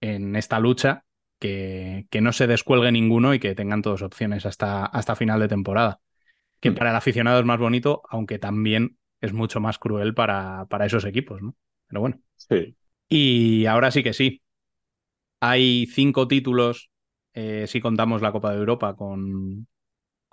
[0.02, 1.06] en esta lucha,
[1.40, 5.50] que, que no se descuelgue ninguno y que tengan todas opciones hasta, hasta final de
[5.50, 6.02] temporada.
[6.62, 6.76] Que Hmm.
[6.76, 11.06] para el aficionado es más bonito, aunque también es mucho más cruel para, para esos
[11.06, 11.56] equipos, ¿no?
[11.88, 12.22] Pero bueno.
[12.38, 12.76] Sí.
[13.10, 14.42] Y ahora sí que sí.
[15.40, 16.90] Hay cinco títulos,
[17.34, 19.68] eh, si contamos la Copa de Europa con,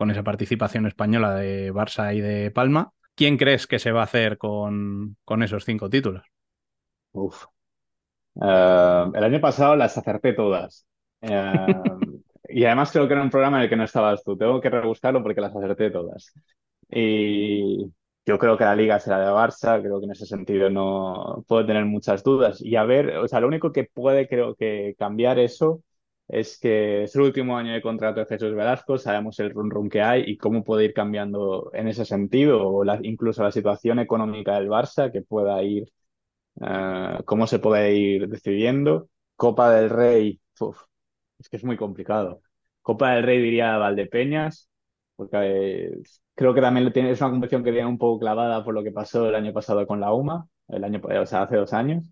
[0.02, 2.90] con esa participación española de Barça y de Palma.
[3.14, 6.24] ¿Quién crees que se va a hacer con, esos cinco títulos?
[7.12, 7.44] Uf.
[8.34, 10.88] Eh, el año pasado las acerté todas.
[11.20, 11.66] Eh,
[12.48, 14.36] y además creo que era un programa en el que no estabas tú.
[14.36, 16.32] Tengo que rebuscarlo porque las acerté todas.
[16.90, 17.86] Y
[18.26, 21.64] Yo creo que la liga será de Barça, creo que en ese sentido no puedo
[21.64, 22.60] tener muchas dudas.
[22.60, 25.80] Y a ver, o sea, lo único que puede creo que cambiar eso
[26.32, 29.90] es que es el último año de contrato de Jesús Velasco, sabemos el run run
[29.90, 34.54] que hay y cómo puede ir cambiando en ese sentido, o incluso la situación económica
[34.54, 35.92] del Barça, que pueda ir,
[36.56, 39.10] uh, cómo se puede ir decidiendo.
[39.36, 40.40] Copa del Rey,
[41.38, 42.42] es que es muy complicado.
[42.80, 44.70] Copa del Rey diría Valdepeñas,
[45.16, 46.02] porque eh,
[46.34, 49.28] creo que también es una competición que viene un poco clavada por lo que pasó
[49.28, 52.10] el año pasado con la UMA, el año, o sea, hace dos años.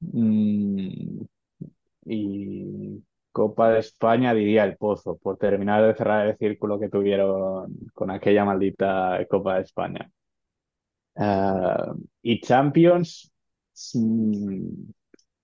[0.00, 1.22] Mm,
[2.06, 3.02] y
[3.32, 8.10] Copa de España diría el Pozo, por terminar de cerrar el círculo que tuvieron con
[8.10, 10.10] aquella maldita Copa de España.
[11.14, 13.32] Uh, y Champions.
[13.94, 14.90] Mm,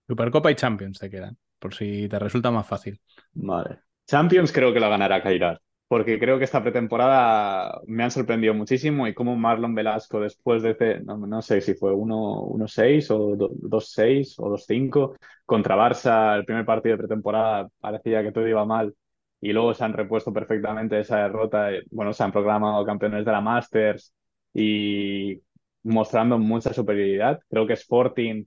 [0.06, 3.00] Supercopa y Champions te quedan, por si te resulta más fácil.
[3.34, 3.80] Vale.
[4.06, 9.06] Champions creo que la ganará Kairat porque creo que esta pretemporada me han sorprendido muchísimo
[9.06, 14.50] y como Marlon Velasco después de, no, no sé si fue 1-6 o 2-6 o
[14.50, 18.94] 2-5 contra Barça, el primer partido de pretemporada parecía que todo iba mal
[19.40, 23.40] y luego se han repuesto perfectamente esa derrota, bueno, se han programado campeones de la
[23.40, 24.12] Masters
[24.54, 25.40] y
[25.84, 27.40] mostrando mucha superioridad.
[27.48, 28.44] Creo que Sporting,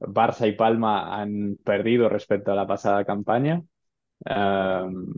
[0.00, 3.62] Barça y Palma han perdido respecto a la pasada campaña.
[4.26, 5.12] Um,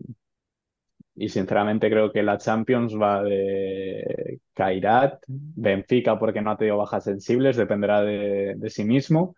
[1.16, 7.04] y sinceramente creo que la Champions va de Kairat, Benfica porque no ha tenido bajas
[7.04, 9.34] sensibles, dependerá de, sí mismo.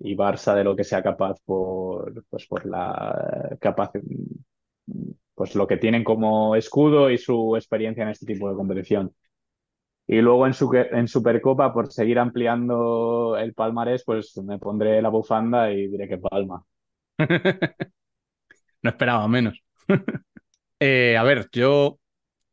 [0.00, 4.02] Y Barça de lo que sea capaz por, pues por la capacidad,
[5.34, 9.14] pues lo que tienen como escudo y su experiencia en este tipo de competición.
[10.08, 15.08] Y luego en, su, en Supercopa, por seguir ampliando el palmarés, pues me pondré la
[15.08, 16.64] bufanda y diré que palma.
[18.82, 19.62] no esperaba menos.
[20.82, 22.00] Eh, a ver, yo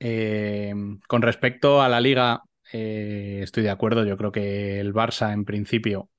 [0.02, 0.74] eh,
[1.08, 4.04] con respecto a la liga eh, estoy de acuerdo.
[4.06, 6.10] Yo creo que el Barça en principio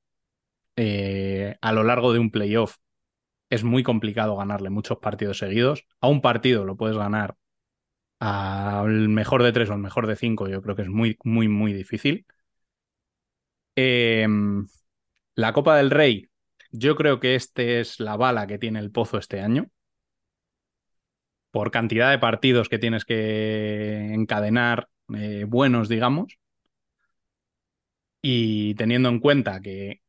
[1.60, 2.76] a lo largo de un playoff
[3.50, 5.84] es muy complicado ganarle muchos partidos seguidos.
[6.00, 7.36] A un partido lo puedes ganar
[8.20, 10.48] al mejor de tres o al mejor de cinco.
[10.48, 12.24] Yo creo que es muy, muy, muy difícil.
[13.76, 16.30] la Copa del Rey,
[16.70, 19.66] yo creo que este es la bala que tiene el Pozo este año
[21.50, 26.38] por cantidad de partidos que tienes que encadenar eh, buenos, digamos.
[28.20, 30.00] Y teniendo en cuenta que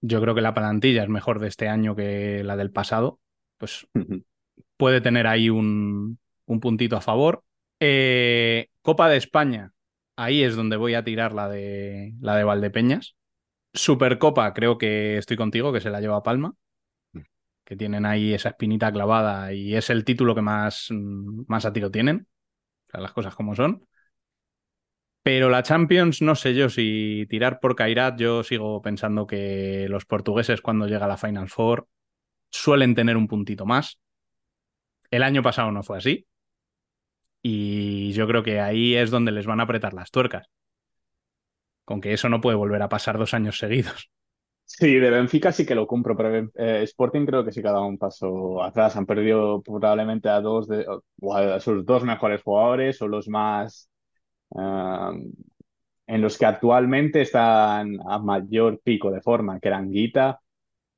[0.00, 3.20] yo creo que la plantilla es mejor de este año que la del pasado,
[3.58, 3.86] pues
[4.76, 6.18] puede tener ahí un,
[6.60, 7.44] puntito a favor.
[7.80, 9.72] Eh, Copa de España,
[10.16, 13.16] ahí es donde voy a tirar la de, la de Valdepeñas.
[13.72, 16.54] Supercopa, creo que estoy contigo, que se la lleva Palma
[17.70, 21.88] que tienen ahí esa espinita clavada y es el título que más, más a tiro
[21.88, 22.26] tienen,
[22.92, 23.86] las cosas como son.
[25.22, 30.04] Pero la Champions, no sé yo si tirar por Kairat, yo sigo pensando que los
[30.04, 31.86] portugueses cuando llega la Final Four
[32.50, 34.00] suelen tener un puntito más.
[35.12, 36.26] El año pasado no fue así.
[37.40, 40.48] Y yo creo que ahí es donde les van a apretar las tuercas.
[41.84, 44.10] Con que eso no puede volver a pasar dos años seguidos.
[44.72, 47.72] Sí, de Benfica sí que lo compro, pero eh, Sporting creo que sí que ha
[47.72, 48.96] dado un paso atrás.
[48.96, 50.86] Han perdido probablemente a dos de
[51.60, 53.90] sus dos mejores jugadores o los más
[56.06, 60.40] en los que actualmente están a mayor pico de forma, que eran Guita,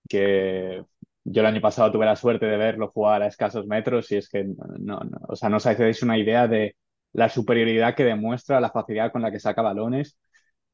[0.09, 0.85] que
[1.25, 4.29] yo el año pasado tuve la suerte de verlo jugar a escasos metros y es
[4.29, 6.77] que no, no o sea, no os hacéis una idea de
[7.15, 10.19] la superioridad que demuestra, la facilidad con la que saca balones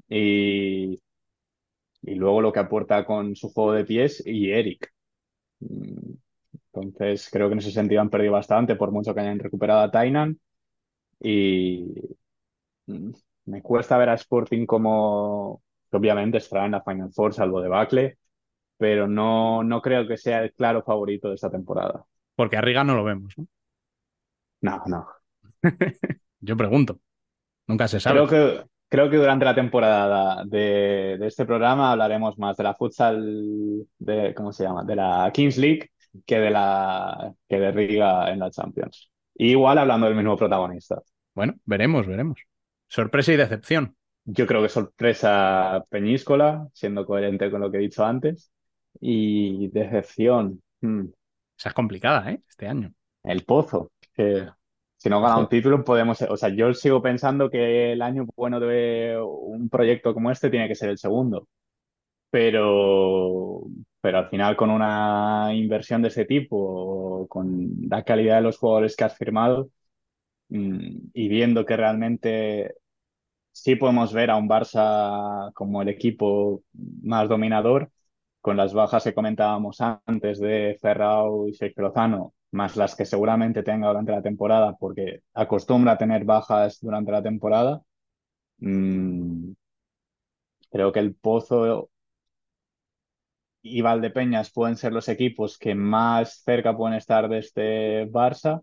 [0.08, 1.00] y
[2.08, 4.92] y luego lo que aporta con su juego de pies y Eric.
[5.60, 9.90] Entonces, creo que en ese sentido han perdido bastante, por mucho que hayan recuperado a
[9.90, 10.38] Tainan.
[11.20, 11.86] Y
[13.46, 18.18] me cuesta ver a Sporting como, obviamente estará en la Final Four, salvo de Bacle,
[18.76, 22.04] pero no, no creo que sea el claro favorito de esta temporada.
[22.36, 23.46] Porque a Riga no lo vemos, ¿no?
[24.60, 25.08] No, no.
[26.40, 27.00] Yo pregunto.
[27.66, 28.26] Nunca se sabe.
[28.26, 33.86] Creo que, Creo que durante la temporada de, este programa hablaremos más de la futsal,
[33.98, 34.84] de, ¿cómo se llama?
[34.84, 35.90] De la Kings League
[36.26, 39.10] que de la que de Riga en la Champions.
[39.34, 41.02] igual hablando del mismo protagonista.
[41.34, 42.40] Bueno, veremos, veremos.
[42.88, 43.94] Sorpresa y decepción.
[44.24, 48.50] Yo creo que sorpresa Peñíscola, siendo coherente con lo que he dicho antes.
[49.00, 50.62] Y decepción.
[50.80, 51.06] Hmm.
[51.56, 52.40] Esa es complicada, ¿eh?
[52.48, 52.92] Este año.
[53.22, 54.48] El Pozo, que
[54.98, 56.20] si no gana un título, podemos.
[56.22, 60.68] O sea, yo sigo pensando que el año bueno de un proyecto como este tiene
[60.68, 61.48] que ser el segundo.
[62.30, 63.62] Pero,
[64.00, 68.96] pero al final, con una inversión de ese tipo, con la calidad de los jugadores
[68.96, 69.70] que has firmado,
[70.50, 72.74] mm, y viendo que realmente
[73.52, 76.62] sí podemos ver a un Barça como el equipo
[77.02, 77.90] más dominador,
[78.40, 83.62] con las bajas que comentábamos antes de Ferrao y Sergio Lozano, más las que seguramente
[83.62, 87.82] tenga durante la temporada, porque acostumbra a tener bajas durante la temporada.
[88.58, 89.52] Mm,
[90.70, 91.90] creo que el Pozo
[93.62, 98.62] y Valdepeñas pueden ser los equipos que más cerca pueden estar de este Barça,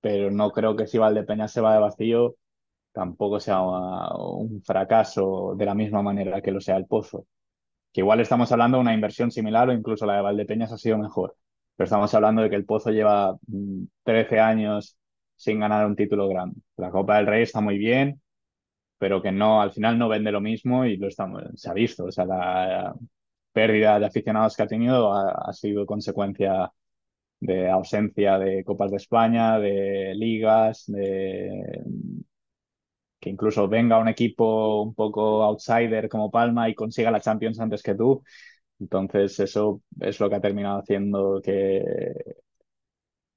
[0.00, 2.36] pero no creo que si Valdepeñas se va de vacío
[2.92, 7.26] tampoco sea un fracaso de la misma manera que lo sea el Pozo.
[7.92, 10.98] Que igual estamos hablando de una inversión similar o incluso la de Valdepeñas ha sido
[10.98, 11.36] mejor.
[11.76, 13.36] Pero estamos hablando de que el Pozo lleva
[14.04, 14.98] 13 mm, años
[15.36, 16.60] sin ganar un título grande.
[16.76, 18.20] La Copa del Rey está muy bien,
[18.98, 22.06] pero que no, al final no vende lo mismo y lo estamos, se ha visto.
[22.06, 22.94] O sea, la
[23.52, 26.72] pérdida de aficionados que ha tenido ha sido consecuencia
[27.40, 31.82] de ausencia de Copas de España, de ligas, de
[33.20, 37.82] que incluso venga un equipo un poco outsider como Palma y consiga la Champions antes
[37.82, 38.22] que tú.
[38.80, 41.82] Entonces eso es lo que ha terminado haciendo que,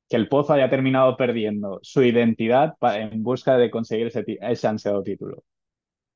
[0.09, 5.03] que el Pozo haya terminado perdiendo su identidad en busca de conseguir ese, ese ansiado
[5.03, 5.43] título.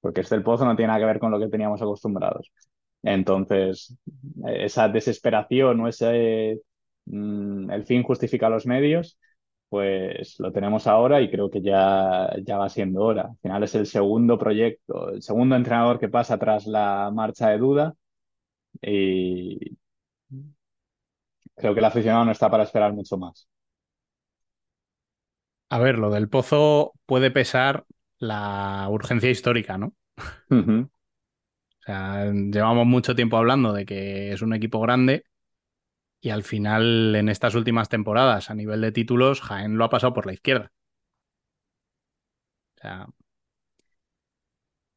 [0.02, 2.52] Porque este el Pozo no tiene nada que ver con lo que teníamos acostumbrados.
[3.04, 3.98] Entonces,
[4.48, 6.62] esa desesperación o ese
[7.06, 9.20] mm, el fin justifica los medios,
[9.70, 13.24] pues lo tenemos ahora y creo que ya, ya va siendo hora.
[13.24, 17.58] Al final es el segundo proyecto, el segundo entrenador que pasa tras la marcha de
[17.60, 17.96] Duda
[18.82, 19.78] y
[21.56, 23.48] creo que el aficionado no está para esperar mucho más.
[25.70, 27.86] A ver, lo del pozo puede pesar
[28.20, 29.94] la urgencia histórica, ¿no?
[30.50, 30.90] o
[31.80, 35.26] sea, llevamos mucho tiempo hablando de que es un equipo grande
[36.22, 40.14] y al final, en estas últimas temporadas, a nivel de títulos, Jaén lo ha pasado
[40.14, 40.72] por la izquierda.
[42.78, 43.08] O sea,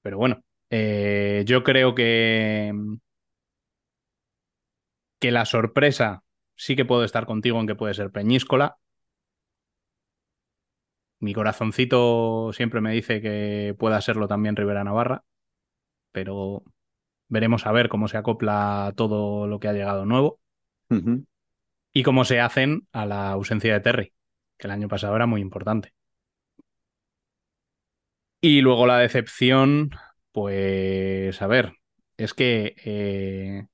[0.02, 2.72] pero bueno, eh, yo creo que,
[5.18, 6.22] que la sorpresa
[6.54, 8.78] sí que puedo estar contigo en que puede ser Peñíscola.
[11.18, 15.24] Mi corazoncito siempre me dice que pueda serlo también Rivera Navarra,
[16.12, 16.62] pero
[17.28, 20.40] veremos a ver cómo se acopla todo lo que ha llegado nuevo
[21.92, 24.12] y cómo se hacen a la ausencia de Terry,
[24.58, 25.94] que el año pasado era muy importante.
[28.40, 29.90] Y luego la decepción,
[30.32, 31.72] pues a ver,
[32.16, 33.66] es que eh,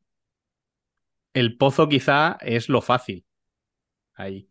[1.35, 3.25] el pozo quizá es lo fácil.
[4.15, 4.49] Ahí.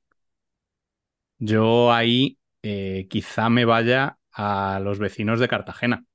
[1.39, 6.05] Yo ahí eh, quizá me vaya a los vecinos de Cartagena.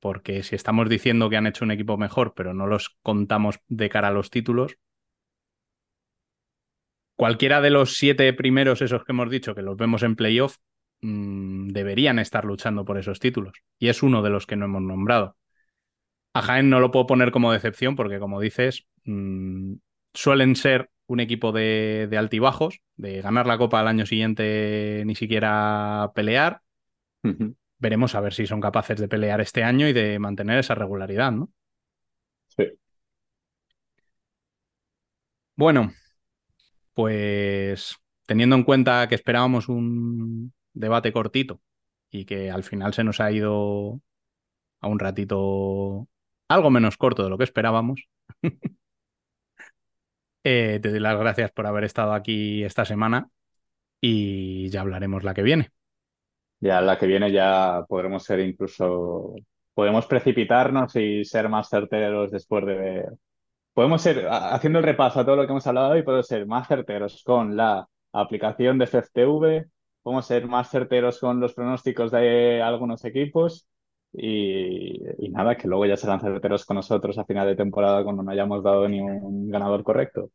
[0.00, 3.88] Porque si estamos diciendo que han hecho un equipo mejor, pero no los contamos de
[3.88, 4.76] cara a los títulos,
[7.16, 10.56] cualquiera de los siete primeros, esos que hemos dicho, que los vemos en playoff,
[11.02, 13.54] mm, deberían estar luchando por esos títulos.
[13.78, 15.36] Y es uno de los que no hemos nombrado.
[16.34, 19.74] A Jaén no lo puedo poner como decepción porque, como dices, mm,
[20.14, 26.10] suelen ser un equipo de, altibajos, de ganar la copa al año siguiente ni siquiera
[26.14, 26.62] pelear.
[27.78, 31.32] Veremos a ver si son capaces de pelear este año y de mantener esa regularidad,
[31.32, 31.50] ¿no?
[32.56, 32.64] Sí.
[35.56, 35.92] Bueno,
[36.94, 41.60] pues teniendo en cuenta que esperábamos un debate cortito
[42.10, 44.00] y que al final se nos ha ido
[44.80, 46.08] a un ratito
[46.54, 48.08] algo menos corto de lo que esperábamos.
[50.44, 53.28] Eh, te doy las gracias por haber estado aquí esta semana
[54.00, 55.70] y ya hablaremos la que viene.
[56.58, 59.36] Ya la que viene ya podremos ser incluso,
[59.72, 63.06] podemos precipitarnos y ser más certeros después de
[63.72, 66.68] podemos ser, haciendo el repaso a todo lo que hemos hablado hoy, podemos ser más
[66.68, 69.66] certeros con la aplicación de FFTV,
[70.02, 73.68] podemos ser más certeros con los pronósticos de algunos equipos
[74.12, 78.30] y, nada, que luego ya serán certeros con nosotros a final de temporada cuando no
[78.30, 80.30] hayamos dado ni un ganador correcto.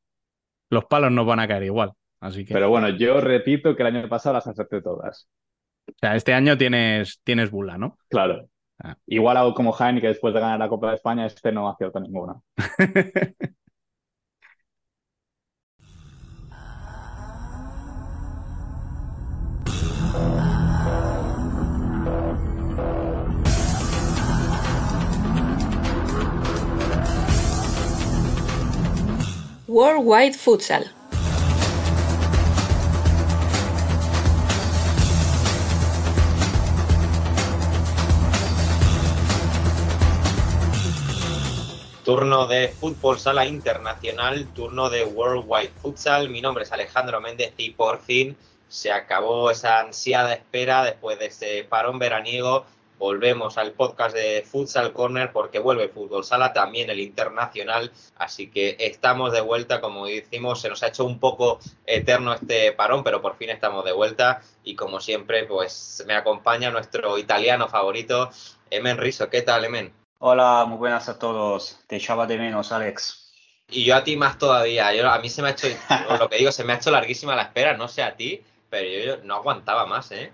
[0.69, 2.53] Los palos no van a caer igual, así que...
[2.53, 5.29] Pero bueno, yo repito que el año pasado las acerté todas.
[5.87, 7.97] O sea, este año tienes, tienes bula, ¿no?
[8.09, 8.49] Claro.
[8.79, 8.95] Ah.
[9.05, 11.99] Igual hago como Jaime, que después de ganar la Copa de España, este no acierto
[11.99, 12.35] ninguna.
[29.69, 30.89] Worldwide Futsal
[42.05, 46.29] Turno de fútbol sala internacional, turno de Worldwide Futsal.
[46.29, 48.37] Mi nombre es Alejandro Méndez y por fin
[48.69, 52.65] se acabó esa ansiada espera después de ese parón veraniego.
[52.99, 57.91] Volvemos al podcast de Futsal Corner porque vuelve el fútbol sala, también el internacional.
[58.17, 62.71] Así que estamos de vuelta, como decimos, se nos ha hecho un poco eterno este
[62.71, 64.41] parón, pero por fin estamos de vuelta.
[64.63, 68.31] Y como siempre, pues me acompaña nuestro italiano favorito,
[68.71, 69.29] Emen Riso.
[69.29, 69.93] ¿Qué tal, Emen?
[70.19, 71.77] Hola, muy buenas a todos.
[71.85, 73.31] Te echaba de menos, Alex.
[73.69, 74.91] Y yo a ti más todavía.
[74.95, 75.67] Yo, a mí se me ha hecho,
[76.19, 78.89] lo que digo, se me ha hecho larguísima la espera, no sé a ti, pero
[79.17, 80.31] yo, no aguantaba más, ¿eh?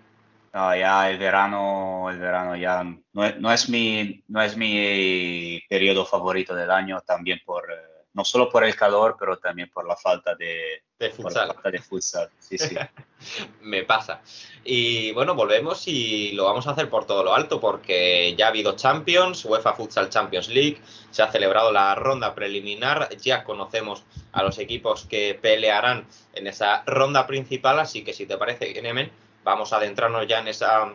[0.53, 6.53] No, ya el verano, el verano ya no, es mi, no es mi periodo favorito
[6.53, 10.35] del año, también por, eh, no solo por el calor, pero también por la falta
[10.35, 11.47] de, de futsal.
[11.47, 12.29] falta de futsal.
[12.37, 12.75] Sí, sí.
[13.61, 14.21] Me pasa.
[14.63, 18.49] Y bueno, volvemos y lo vamos a hacer por todo lo alto, porque ya ha
[18.49, 20.79] habido Champions, UEFA Futsal Champions League,
[21.09, 26.83] se ha celebrado la ronda preliminar, ya conocemos a los equipos que pelearán en esa
[26.85, 29.11] ronda principal, así que si te parece, Nemen,
[29.43, 30.93] vamos a adentrarnos ya en esa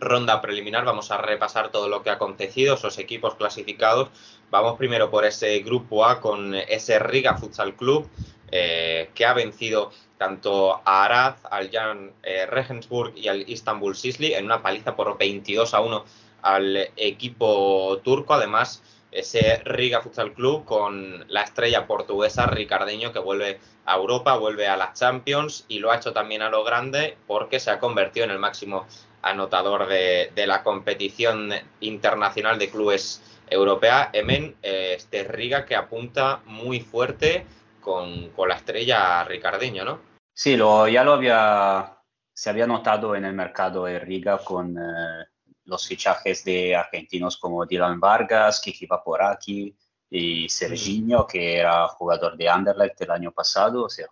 [0.00, 4.08] ronda preliminar, vamos a repasar todo lo que ha acontecido, esos equipos clasificados.
[4.50, 8.08] Vamos primero por ese grupo A con ese Riga Futsal Club,
[8.52, 14.34] eh, que ha vencido tanto a Arad, al Jan eh, Regensburg y al Istanbul Sisli
[14.34, 16.04] en una paliza por 22 a 1
[16.42, 18.34] al equipo turco.
[18.34, 18.82] Además,
[19.14, 24.76] ese Riga Futsal Club con la estrella portuguesa Ricardeño que vuelve a Europa, vuelve a
[24.76, 28.32] las Champions y lo ha hecho también a lo grande porque se ha convertido en
[28.32, 28.86] el máximo
[29.22, 34.10] anotador de, la competición internacional de clubes europea.
[34.12, 37.46] Emen, eh, este Riga que apunta muy fuerte
[37.80, 40.00] con, la estrella Ricardeño, ¿no?
[40.34, 41.98] Sí, lo, ya lo había,
[42.32, 44.76] se había notado en el mercado de Riga con...
[44.76, 45.26] Eh,
[45.66, 49.74] los fichajes de argentinos como Dylan Vargas, Kiki Vaporaki
[50.10, 54.06] y Serginho, que era jugador de Anderlecht el año pasado, o sea,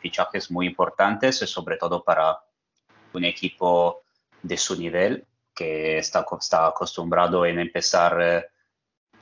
[0.00, 2.38] fichajes muy importantes, sobre todo para
[3.12, 4.02] un equipo
[4.42, 8.46] de su nivel, que está, está acostumbrado en empezar eh,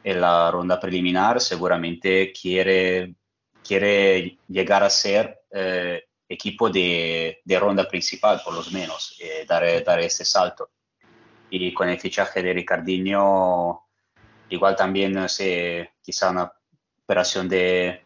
[0.02, 3.14] en la ronda preliminar, seguramente quiere,
[3.62, 9.84] quiere llegar a ser eh, equipo de, de, ronda principal, por lo menos, eh, dar,
[9.84, 10.70] dar ese salto
[11.54, 13.82] y con el fichaje de Ricardinho,
[14.48, 16.50] igual también, no sé, quizá una
[17.04, 18.04] operación de,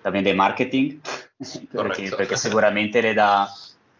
[0.00, 1.00] también de marketing,
[1.74, 3.48] porque, seguramente le, da,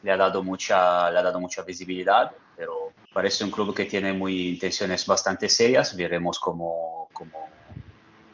[0.04, 4.12] le, ha dado mucha, le ha dado mucha visibilidad, pero parece un club que tiene
[4.12, 7.48] muy intenciones bastante serias, veremos cómo, cómo,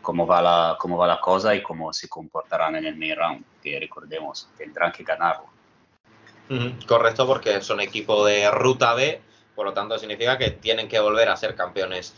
[0.03, 3.45] cómo, va, la, cómo va la cosa y cómo se comportarán en el main round,
[3.63, 5.47] que recordemos, tendrán que ganarlo.
[6.87, 9.23] Correcto, porque son equipo de ruta B
[9.55, 12.15] por lo tanto, significa que tienen que volver a ser campeones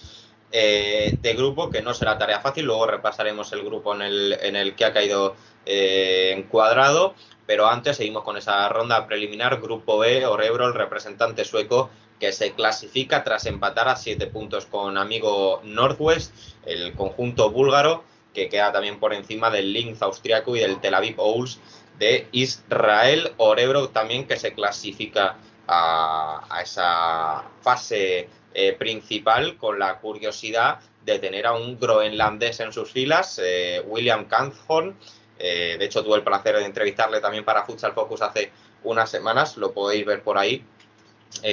[0.53, 2.67] eh, de grupo, que no será tarea fácil.
[2.67, 7.15] Luego repasaremos el grupo en el, en el que ha caído eh, encuadrado.
[7.47, 9.61] Pero antes seguimos con esa ronda preliminar.
[9.61, 14.99] Grupo B, Orebro, el representante sueco, que se clasifica tras empatar a siete puntos con
[14.99, 16.35] amigo Northwest,
[16.65, 21.21] el conjunto búlgaro, que queda también por encima del Linz austriaco y del Tel Aviv
[21.21, 21.61] Owls
[21.99, 23.33] de Israel.
[23.37, 31.47] Orebro también que se clasifica a, esa fase eh, principal con la curiosidad de tener
[31.47, 34.97] a un groenlandés en sus filas, eh, William Kanthorn.
[35.39, 38.51] Eh, de hecho, tuve el placer de entrevistarle también para Futsal Focus hace
[38.85, 40.65] unas semanas, lo podéis ver por ahí,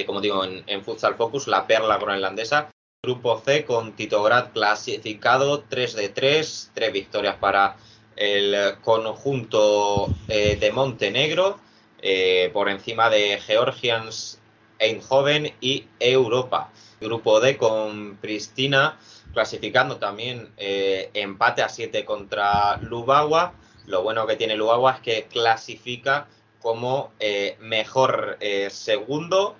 [0.06, 2.70] como digo, en, en, Futsal Focus, la perla groenlandesa.
[3.02, 7.76] Grupo C con Tito Grad clasificado, 3 de 3, 3 victorias para
[8.16, 11.58] el conjunto de Montenegro.
[12.02, 14.38] Eh, por encima de Georgians,
[14.78, 16.70] Eindhoven y Europa.
[17.00, 18.98] Grupo D con Pristina
[19.32, 23.54] clasificando también eh, empate a 7 contra Lubagua.
[23.86, 26.28] Lo bueno que tiene Lubagua es que clasifica
[26.60, 28.38] como eh, mejor
[28.70, 29.56] segundo.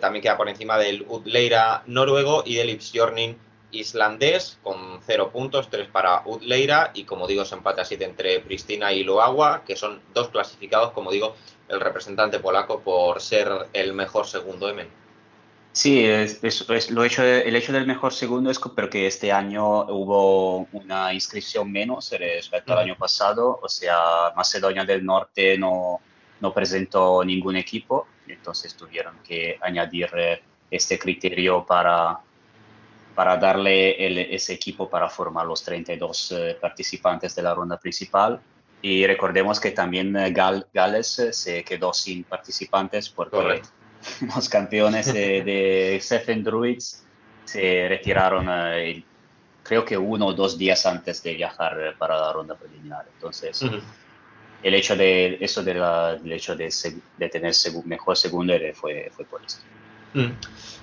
[0.00, 3.36] también queda por encima del Utleira noruego y del Ipsjornin
[3.70, 8.40] islandés con 0 puntos, 3 para Utleira y como digo, se empate a 7 entre
[8.40, 11.34] Pristina y Luagua, que son dos clasificados, como digo,
[11.68, 14.86] el representante polaco por ser el mejor segundo M.
[15.72, 16.40] Sí, es,
[16.90, 22.10] lo hecho, el hecho del mejor segundo es porque este año hubo una inscripción menos
[22.12, 26.00] respecto al año pasado, o sea, Macedonia del Norte no,
[26.40, 32.20] no presentó ningún equipo, entonces tuvieron que añadir eh, este criterio para,
[33.16, 38.40] para darle ese equipo para formar los 32 eh, participantes de la ronda principal.
[38.82, 43.62] Y recordemos que también eh, Gales eh, se quedó sin participantes porque
[44.36, 47.04] los campeones de, Seven Druids
[47.44, 49.02] se retiraron, eh,
[49.62, 53.06] creo que uno o dos días antes de viajar para la ronda preliminar.
[53.14, 53.64] Entonces,
[54.62, 56.72] el hecho de eso de la, el hecho de,
[57.16, 57.54] de tener
[57.86, 59.58] mejor segundo fue, fue por eso.
[60.14, 60.32] Mm.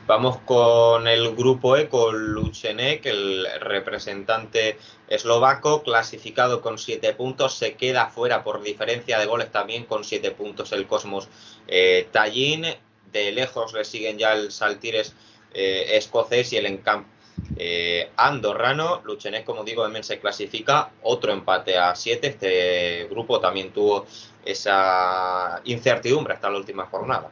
[0.05, 7.75] Vamos con el grupo E, con Luchenek, el representante eslovaco, clasificado con siete puntos, se
[7.75, 11.29] queda fuera por diferencia de goles también con siete puntos el Cosmos
[11.67, 12.65] eh, Tallinn.
[13.13, 15.15] De lejos le siguen ya el Saltires
[15.53, 17.07] eh, escocés y el Encamp
[17.55, 19.01] eh, andorrano.
[19.05, 20.91] Luchenek, como digo, también se clasifica.
[21.03, 22.27] Otro empate a siete.
[22.27, 24.05] Este grupo también tuvo
[24.43, 27.31] esa incertidumbre hasta la última jornada.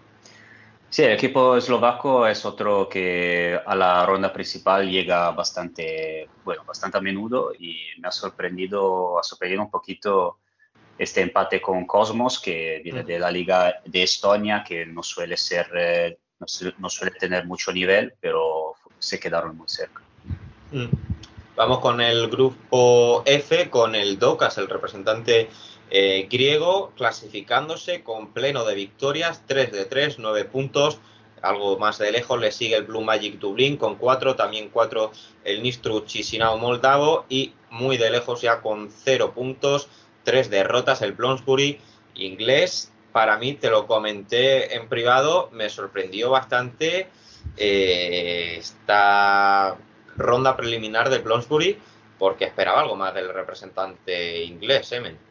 [0.91, 6.97] Sí, el equipo eslovaco es otro que a la ronda principal llega bastante, bueno, bastante
[6.97, 10.39] a menudo y me ha sorprendido, ha sorprendido un poquito
[10.97, 15.67] este empate con Cosmos, que viene de la Liga de Estonia, que no suele ser,
[15.73, 16.17] eh,
[16.77, 20.01] no, suele tener mucho nivel, pero se quedaron muy cerca.
[20.73, 20.89] Mm.
[21.55, 25.49] Vamos con el grupo F, con el Docas, el representante
[25.93, 30.99] eh, griego clasificándose con pleno de victorias, 3 de 3, 9 puntos.
[31.41, 35.11] Algo más de lejos le sigue el Blue Magic Dublín con 4, también 4
[35.43, 39.89] el Nistru Chisinau Moldavo y muy de lejos ya con 0 puntos,
[40.23, 41.79] 3 derrotas el Bloomsbury
[42.15, 42.93] inglés.
[43.11, 47.09] Para mí, te lo comenté en privado, me sorprendió bastante
[47.57, 49.75] eh, esta
[50.15, 51.77] ronda preliminar del Bloomsbury
[52.17, 55.30] porque esperaba algo más del representante inglés, Emen.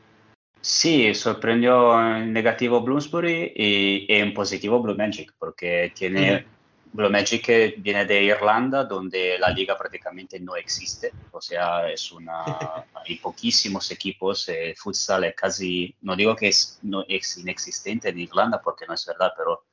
[0.60, 6.46] Sí, sorprendió en negativo Bloomsbury y en positivo Blue Magic, porque tiene
[6.92, 12.44] Blue Magic viene de Irlanda, donde la liga prácticamente no existe, o sea, es una,
[13.06, 18.18] hay poquísimos equipos, el futsal es casi, no digo que es, no, es inexistente en
[18.18, 19.64] Irlanda, porque no es verdad, pero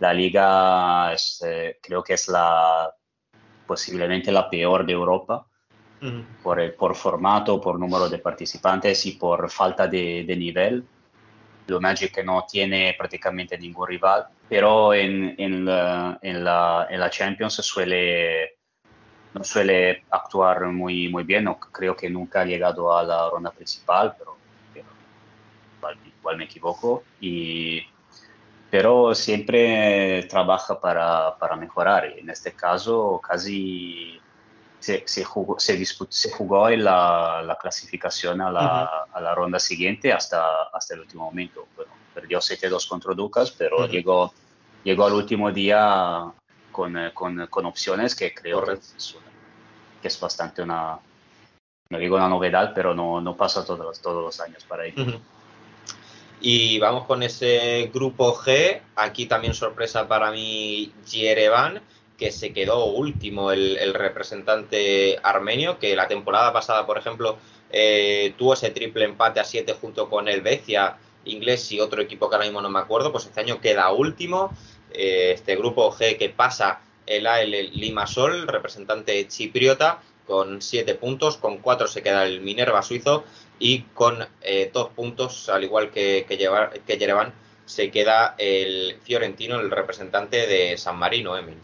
[0.00, 2.92] la liga es, eh, creo que es la
[3.66, 5.46] posiblemente la peor de Europa
[6.42, 10.84] por, el, por formato, por número de participantes y por falta de, nivel.
[11.66, 17.10] Lo Magic no tiene prácticamente ningún rival, pero en, en, la, en, la, en la,
[17.10, 18.56] Champions suele,
[19.34, 21.44] no suele actuar muy, muy bien.
[21.44, 24.36] No, creo que nunca ha llegado a la ronda principal, pero,
[26.18, 27.04] igual, me equivoco.
[27.20, 27.82] Y,
[28.70, 32.06] pero siempre trabaja para, para mejorar.
[32.06, 34.20] En este caso, casi
[34.80, 40.12] se, se, jugó, se, se jugó la, la clasificación a la, a la, ronda siguiente
[40.12, 41.68] hasta, hasta el último momento.
[41.76, 44.32] Bueno, perdió 7-2 contra Ducas, pero llegó,
[44.82, 46.32] llegó al último día
[46.72, 49.16] con, eh, con, con opciones que creo que es,
[50.00, 50.98] que es, bastante una,
[51.90, 55.20] no digo una novedad, pero no, no pasa todos, todos los años para ello.
[56.40, 58.80] Y vamos con ese grupo G.
[58.96, 61.82] Aquí también sorpresa para mí Yerevan
[62.20, 67.38] que se quedó último el, representante armenio, que la temporada pasada, por ejemplo,
[67.72, 72.28] eh, tuvo ese triple empate a 7 junto con el Becia inglés y otro equipo
[72.28, 74.52] que ahora mismo no me acuerdo, pues este año queda último.
[74.92, 81.56] Eh, este grupo G que pasa el AL Limasol, representante chipriota, con 7 puntos, con
[81.58, 83.24] 4 se queda el Minerva suizo
[83.58, 86.36] y con 2 eh, puntos, al igual que, que,
[86.86, 87.32] que Yerevan,
[87.64, 91.56] se queda el Fiorentino, el representante de San Marino, Emil.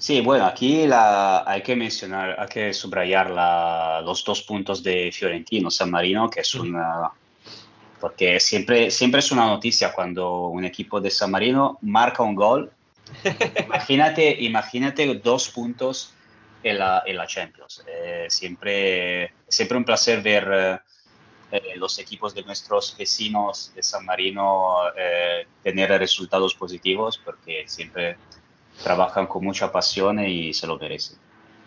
[0.00, 5.12] Sí, bueno, aquí la, hay que mencionar, hay que subrayar la, los dos puntos de
[5.12, 7.10] Fiorentino, San Marino, que es una...
[8.00, 12.72] Porque siempre, siempre es una noticia cuando un equipo de San Marino marca un gol.
[13.66, 16.14] imagínate, imagínate dos puntos
[16.62, 17.84] en la, en la Champions.
[17.86, 20.80] Eh, siempre, siempre un placer ver
[21.52, 28.16] eh, los equipos de nuestros vecinos de San Marino eh, tener resultados positivos, porque siempre
[28.82, 31.16] trabajan con mucha pasión y se lo merecen.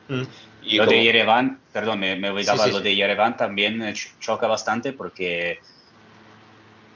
[0.07, 0.23] Mm.
[0.63, 5.59] Y lo de Yerevan, perdón, me, me olvidaba, lo de Yerevan también choca bastante porque,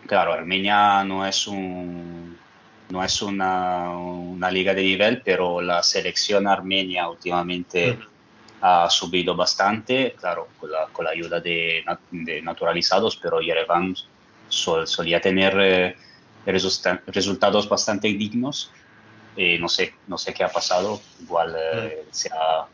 [0.05, 2.37] claro, Armenia no es un
[2.89, 7.99] no es una, una liga de nivel, pero la selección armenia últimamente
[8.61, 13.95] ha subido bastante, claro, con la, con la ayuda de, de, naturalizados, pero Yerevan
[14.47, 15.95] solía tener eh,
[17.07, 18.71] resultados bastante dignos
[19.39, 20.99] eh, no sé, no sé qué ha pasado.
[21.21, 22.65] Igual eh, mm.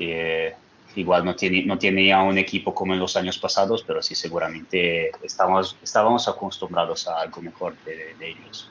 [0.00, 0.54] eh,
[0.94, 4.14] igual no tiene, no tiene ya un equipo como en los años pasados, pero sí
[4.14, 8.70] seguramente estamos, estábamos acostumbrados a algo mejor de, ellos.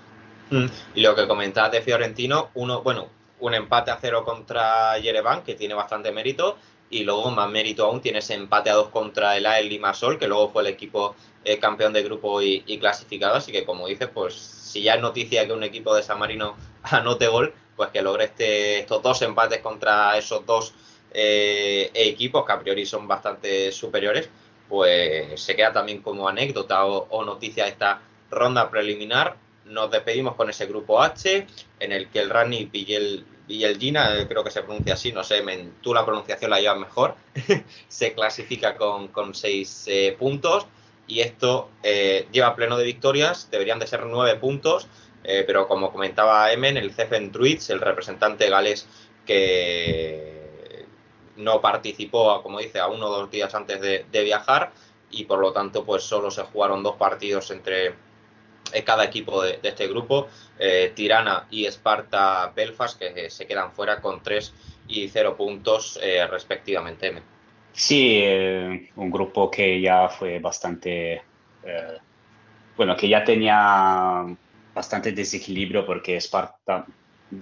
[0.50, 0.66] Mm.
[0.96, 3.08] Y lo que comentabas de Fiorentino, uno, bueno,
[3.40, 6.58] un empate a cero contra Yerevan, que tiene bastante mérito,
[6.90, 10.28] y luego más mérito aún tiene ese empate a dos contra el AEL Limassol, que
[10.28, 11.16] luego fue el equipo
[11.62, 15.46] campeón de grupo y, y, clasificado, así que como dices, pues si ya es noticia
[15.46, 16.56] que un equipo de San Marino
[16.92, 20.74] anote gol, pues que logre este, estos dos empates contra esos dos
[21.12, 24.30] eh, equipos que a priori son bastante superiores,
[24.68, 29.38] pues se queda también como anécdota o, noticia esta ronda preliminar.
[29.66, 31.48] Nos despedimos con ese grupo H,
[31.80, 35.44] en el que el Rani Villelgina, eh, creo que se pronuncia así, no sé,
[35.82, 37.16] tú la pronunciación la llevas mejor,
[37.88, 40.68] se clasifica con, con seis eh, puntos
[41.08, 44.88] y esto eh, lleva pleno de victorias, deberían de ser nueve puntos,
[45.48, 48.88] pero como comentaba Emen, el Cefen Druids, el representante galés
[49.26, 50.46] que
[51.38, 54.72] no participó, como dice, a uno o dos días antes de, viajar
[55.12, 57.94] y por lo tanto pues solo se jugaron dos partidos entre
[58.74, 64.02] eh, cada equipo de, este grupo, eh, Tirana y Esparta Belfast, que se quedan fuera
[64.02, 64.54] con tres
[64.88, 67.22] y cero puntos eh, respectivamente.
[67.74, 68.24] Sí,
[68.96, 71.22] un grupo que ya fue bastante,
[72.78, 74.26] bueno, que ya tenía
[74.76, 76.86] bastante desequilibrio porque Esparta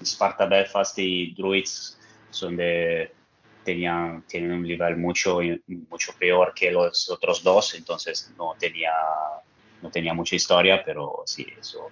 [0.03, 3.11] Sparta Belfast y Druids son de,
[3.63, 5.39] tenían, tienen un nivel mucho,
[5.89, 8.93] mucho peor que los otros dos, entonces no tenía,
[9.81, 11.89] no tenía mucha historia, pero sí, eso,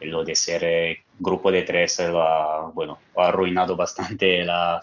[0.00, 4.82] lo de ser eh, grupo de tres lo ha, bueno, ha arruinado bastante la,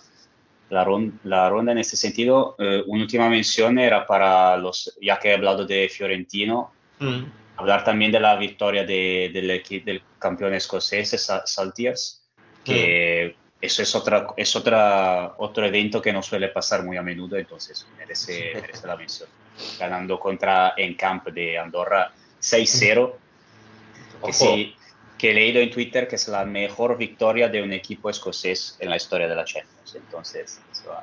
[0.70, 2.56] la, ronda en este sentido.
[2.60, 7.24] Eh, una última mención era para los, ya que he hablado de Fiorentino, mm.
[7.58, 12.24] Hablar también de la victoria de, del, del campeón escocés, Saltiers,
[12.64, 17.38] que eso es, otra, es otra, otro evento que no suele pasar muy a menudo,
[17.38, 19.30] entonces merece, merece la mención.
[19.80, 23.14] Ganando contra Encamp de Andorra 6-0,
[24.24, 24.76] que, sí,
[25.18, 28.92] que he leído en Twitter que es la mejor victoria de un equipo escocés en
[28.92, 29.96] la historia de la Champions.
[29.96, 30.94] Entonces, eso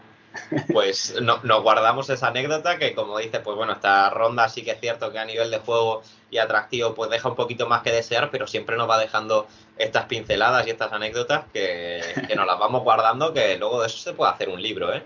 [0.72, 4.72] pues no, nos guardamos esa anécdota que como dice, pues bueno, esta ronda sí que
[4.72, 7.92] es cierto que a nivel de juego y atractivo pues deja un poquito más que
[7.92, 9.46] desear, pero siempre nos va dejando
[9.78, 12.02] estas pinceladas y estas anécdotas que,
[12.36, 15.02] nos las vamos guardando, que luego de eso se puede hacer un libro, ¿eh?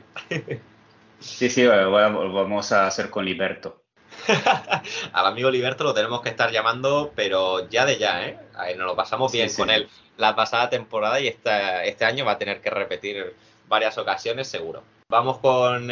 [1.20, 3.82] Sí, sí, vamos a hacer con Liberto.
[5.12, 8.38] Al amigo Liberto lo tenemos que estar llamando, pero ya de ya, ¿eh?
[8.76, 12.60] nos lo pasamos bien con él la pasada temporada y este año va a tener
[12.60, 13.34] que repetir
[13.68, 14.82] varias ocasiones seguro.
[15.10, 15.90] Vamos con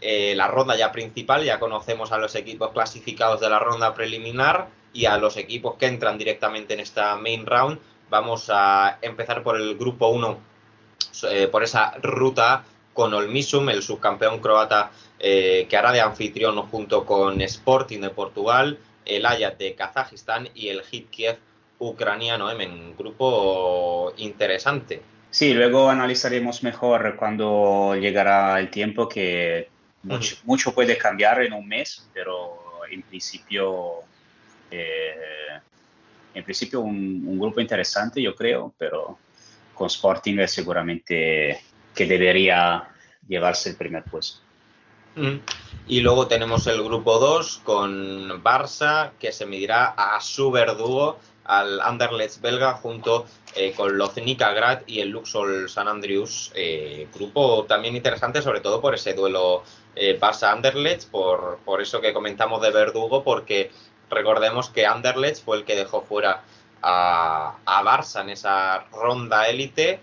[0.00, 4.68] eh, la ronda ya principal, ya conocemos a los equipos clasificados de la ronda preliminar
[4.94, 7.78] y a los equipos que entran directamente en esta main round.
[8.08, 10.38] Vamos a empezar por el grupo 1,
[11.24, 17.04] eh, por esa ruta con Olmisum, el subcampeón croata eh, que hará de anfitrión junto
[17.04, 21.38] con Sporting de Portugal, el Ayat de Kazajistán y el Hit Kiev
[21.80, 22.46] ucraniano.
[22.46, 25.02] Un grupo interesante.
[25.34, 29.68] Sí, luego analizaremos mejor cuando llegará el tiempo que
[30.44, 32.56] mucho, puede cambiar en un mes, pero
[32.88, 33.94] en principio,
[34.70, 35.58] eh,
[36.34, 39.18] en principio un, grupo interesante, yo creo, pero
[39.74, 41.60] con Sporting es seguramente
[41.92, 42.88] que debería
[43.26, 44.38] llevarse el primer puesto.
[45.86, 51.80] Y luego tenemos el grupo 2 con Barça, que se medirá a su verdugo al
[51.80, 56.52] Anderlecht belga junto eh, con Loznica Grad y el Luxol San Andrews.
[56.54, 59.62] Eh, grupo también interesante, sobre todo por ese duelo
[59.94, 63.70] eh, Barça-Anderlecht, por, por eso que comentamos de Verdugo, porque
[64.10, 66.42] recordemos que Anderlecht fue el que dejó fuera
[66.82, 70.00] a, a Barça en esa ronda élite.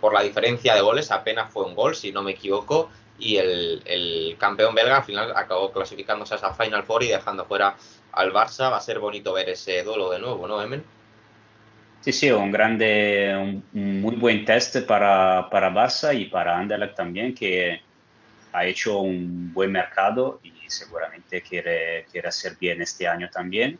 [0.00, 3.82] por la diferencia de goles, apenas fue un gol, si no me equivoco, y el,
[3.84, 7.76] el campeón belga al final acabó clasificándose a esa Final Four y dejando fuera
[8.12, 8.70] al Barça.
[8.70, 10.84] Va a ser bonito ver ese duelo de nuevo, ¿no, Emen?
[12.00, 17.34] Sí, sí, un grande, un, muy buen test para, para Barça y para Anderlecht también,
[17.34, 17.80] que
[18.52, 23.78] ha hecho un buen mercado y seguramente quiere, quiere hacer bien este año también.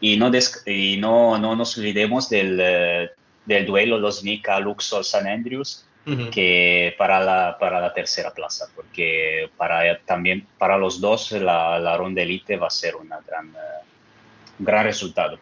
[0.00, 0.30] Y no,
[0.66, 3.10] y no, no nos olvidemos del,
[3.46, 5.86] del duelo Los Nika Luxor San Andrews,
[6.32, 11.96] que para la, para la tercera plaza, porque para, también para los dos la, la
[11.96, 13.84] ronda elite va a ser una gran, eh,
[14.60, 15.38] un gran resultado.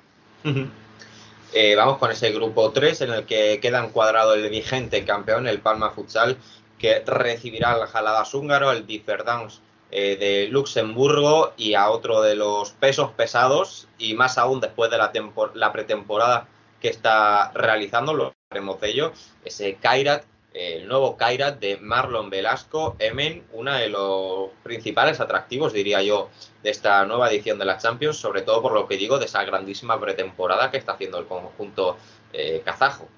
[1.53, 5.61] Eh, vamos con ese grupo 3 en el que queda encuadrado el vigente campeón, el
[5.61, 6.39] Palma Futsal,
[6.79, 9.61] que recibirá al Jaladas húngaro, el Differdance
[9.91, 14.97] eh, de Luxemburgo y a otro de los pesos pesados y más aún después de
[14.97, 15.13] la,
[15.55, 16.49] la pretemporada
[16.81, 19.13] que está realizando, lo haremos de ello,
[19.45, 20.25] ese Kairat
[20.55, 26.31] el nuevo Kairat de Marlon Velasco, Emen, uno de los principales atractivos, diría yo,
[26.63, 29.45] de esta nueva edición de la Champions, sobre todo por lo que digo de esa
[29.45, 31.99] grandísima pretemporada que está haciendo el conjunto
[32.33, 33.09] eh, kazajo.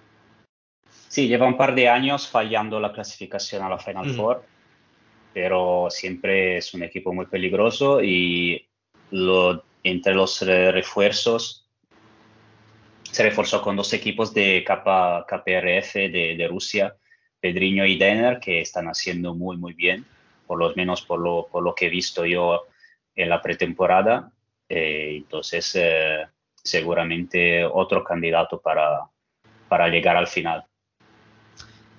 [1.09, 4.43] Sí, lleva un par de años fallando la clasificación a la Final Four,
[5.35, 8.67] pero siempre es un equipo muy peligroso y
[9.11, 11.67] lo, entre los refuerzos
[13.03, 16.97] se reforzó con dos equipos de KPRF de, de Rusia
[17.47, 20.05] Pedriño y Denner, que están haciendo muy, muy bien,
[20.49, 22.67] por lo menos por lo, por lo que he visto yo
[23.15, 24.33] en la pretemporada.
[24.69, 25.79] entonces,
[26.57, 29.09] seguramente otro candidato para,
[29.69, 30.65] para llegar al final.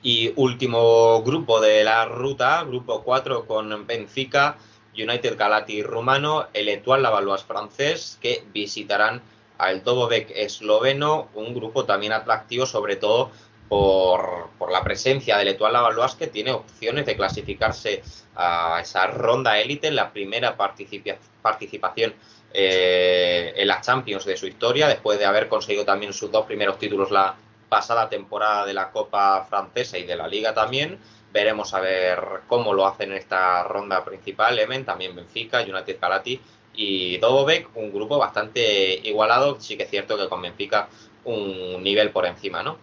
[0.03, 4.57] Y último grupo de la ruta, grupo 4 con Benfica,
[4.93, 9.21] United Galati rumano, el Etoile Lavalois francés, que visitarán
[9.57, 13.31] al Dobovec esloveno, un grupo también atractivo, sobre todo
[13.68, 18.03] por, la presencia del Etoile Lavalois, que tiene opciones de clasificarse
[18.36, 22.13] a esa ronda élite, la primera participación
[22.53, 26.78] eh, en las Champions de su historia, después de haber conseguido también sus dos primeros
[26.78, 27.36] títulos la
[27.70, 30.99] pasada temporada de la Copa Francesa y de la Liga también.
[31.32, 36.39] Veremos a ver cómo lo hacen en esta ronda principal, Emen, también Benfica, United Calati
[36.74, 40.88] y Dobovec, un grupo bastante igualado, sí que es cierto que con Benfica
[41.26, 42.78] un nivel por encima, ¿no?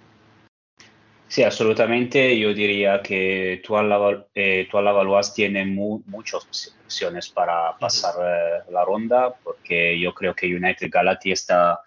[1.28, 2.38] Sí, absolutamente.
[2.38, 6.46] Yo diría que Tual eh, Valois tiene muchas
[6.84, 11.80] opciones para pasar eh, la ronda, porque yo creo que United Galati está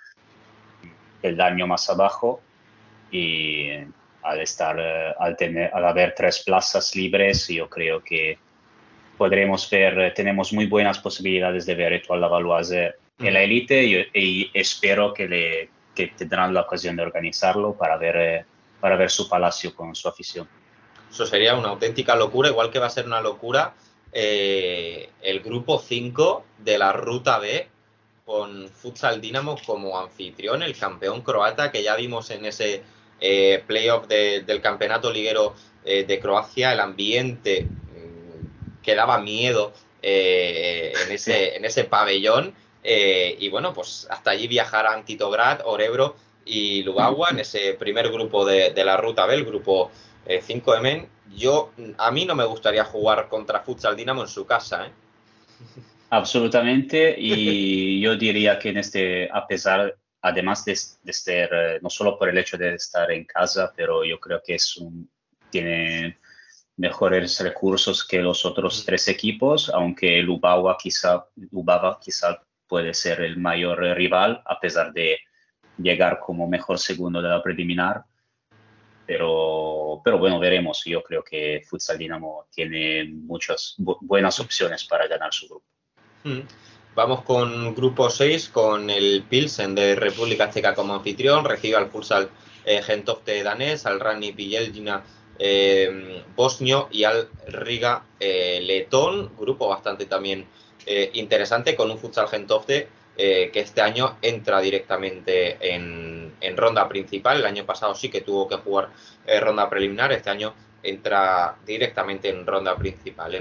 [1.22, 2.42] el daño más abajo
[3.12, 3.70] y
[4.24, 8.38] al estar, eh, al tener, al haber tres plazas libres, yo creo que
[9.18, 13.84] podremos ver, eh, tenemos muy buenas posibilidades de ver a la Valoise en la élite.
[14.14, 18.46] Y, espero que, le, que tendrán la ocasión de organizarlo para ver, eh,
[18.80, 20.48] para ver su palacio con su afición.
[21.10, 23.74] Eso sería una auténtica locura, igual que va a ser una locura
[24.14, 27.70] el grupo 5 de la Ruta B
[28.28, 32.84] con Futsal Dinamo como anfitrión, el campeón croata que ya vimos en ese
[33.22, 35.56] eh, playoff del campeonato liguero
[35.86, 39.72] eh, de Croacia, el ambiente mm, que daba miedo
[40.02, 42.54] eh, en, ese, en ese pabellón.
[42.84, 46.18] y bueno, pues hasta allí viajarán Titograd, Orebro
[46.48, 49.92] y Lubagua en ese primer grupo de, la ruta B, el grupo
[50.26, 51.08] 5M.
[51.36, 54.90] Yo, a mí no me gustaría jugar contra Futsal Dinamo en su casa.
[56.10, 62.18] Absolutamente, y yo diría que en este, a pesar además de, ser, eh, no solo
[62.18, 65.10] por el hecho de estar en casa, pero yo creo que es un,
[65.50, 66.18] tiene
[66.76, 73.38] mejores recursos que los otros tres equipos, aunque Lubava quizá, Lubava quizá puede ser el
[73.38, 75.18] mayor rival, a pesar de
[75.78, 78.04] llegar como mejor segundo de la preliminar.
[79.06, 80.84] Pero, pero bueno, veremos.
[80.86, 85.66] Yo creo que Futsal Dinamo tiene muchas buenas opciones para ganar su grupo.
[86.24, 86.42] Mm.
[86.94, 91.46] Vamos con grupo 6, con el Pilsen de República Checa como anfitrión.
[91.46, 92.30] Recibe al Futsal
[92.66, 95.04] eh, Gentofte danés, al Rani Pijeljina
[95.38, 99.32] eh, bosnio y al Riga eh, letón.
[99.38, 100.48] Grupo bastante también
[101.14, 102.88] interesante con un Futsal Gentofte
[103.18, 107.40] que este año entra directamente en, ronda principal.
[107.40, 108.90] El año pasado sí que tuvo que jugar
[109.42, 110.12] ronda preliminar.
[110.12, 110.54] Este año
[110.84, 113.34] entra directamente en ronda principal.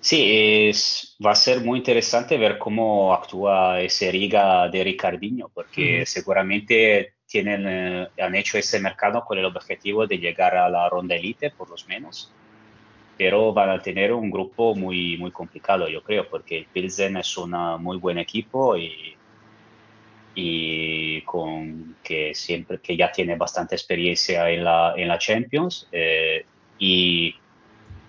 [0.00, 6.06] Sí, es, va a ser muy interesante ver cómo actúa ese Riga de Ricardinho, porque
[6.06, 11.16] seguramente tienen, eh, han hecho ese mercado con el objetivo de llegar a la ronda
[11.16, 12.32] elite, por lo menos,
[13.18, 17.36] pero van a tener un grupo muy, muy complicado, yo creo, porque el Pilsen es
[17.36, 17.50] un
[17.82, 19.16] muy buen equipo y,
[20.36, 26.46] y con que siempre que ya tiene bastante experiencia en la, en la Champions eh,
[26.78, 27.34] y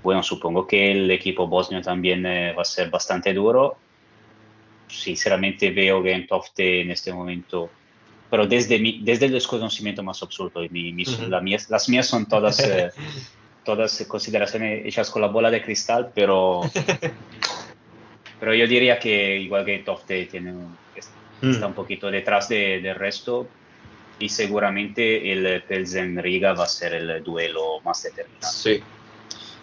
[0.04, 3.78] bueno, supongo que el equipo bosnio también eh, va a ser bastante duro.
[4.88, 7.70] Sinceramente veo Gentofte en este momento,
[8.30, 10.62] pero desde, mi, desde el desconocimiento más absurdo.
[10.72, 12.92] las mías son todas, eh,
[13.76, 16.62] todas consideraciones hechas con la bola de cristal, pero,
[18.40, 20.54] pero yo diría que igual Gentofte tiene
[21.42, 23.48] está un poquito detrás del resto
[24.20, 28.48] y seguramente el Pelsen Riga va a ser el duelo más determinante.
[28.48, 28.84] Sí,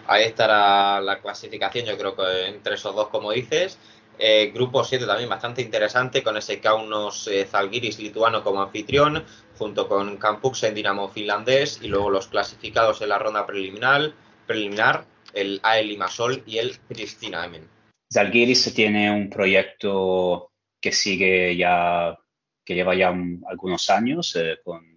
[0.09, 3.79] Ahí estará la clasificación, yo creo que entre esos dos, como dices.
[4.19, 9.25] Eh, grupo 7 también bastante interesante, con ese Kaunos eh, Zalgiris lituano como anfitrión,
[9.59, 14.12] junto con en Dinamo finlandés, y luego los clasificados en la ronda preliminar,
[14.47, 15.05] preliminar
[15.35, 17.69] el AEL Limassol y el Pristina Emen.
[18.12, 22.19] Zalgiris tiene un proyecto que sigue ya,
[22.64, 23.14] que lleva ya
[23.49, 24.97] algunos años, eh, con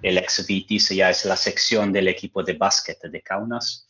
[0.00, 3.87] el ex Vitis, ya es la sección del equipo de básquet de Kaunas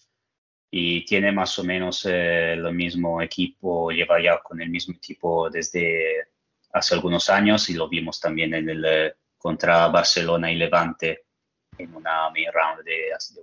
[0.71, 5.49] y tiene más o menos eh, el mismo equipo, lleva ya con el mismo equipo
[5.49, 6.29] desde
[6.73, 11.25] hace algunos años y lo vimos también en el eh, contra Barcelona y Levante
[11.79, 13.41] en una main round de, hace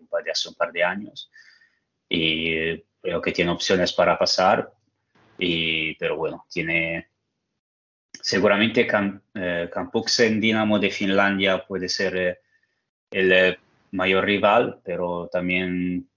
[0.48, 1.32] un par de años.
[2.08, 4.72] Y creo que tiene opciones para pasar
[5.38, 7.10] y, pero bueno tiene
[8.12, 12.42] seguramente Camp, eh, Campuksen Dinamo de Finlandia puede ser
[13.12, 13.58] el
[13.92, 16.08] mayor rival pero también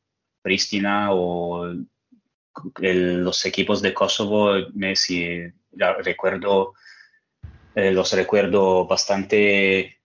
[0.49, 1.75] Pristina o
[2.81, 5.43] los equipos de Kosovo, Messi,
[5.99, 6.73] recuerdo,
[7.75, 9.99] eh, los recuerdo bastante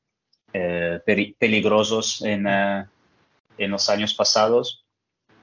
[0.52, 1.00] eh,
[1.40, 4.86] peligrosos en, en los años pasados,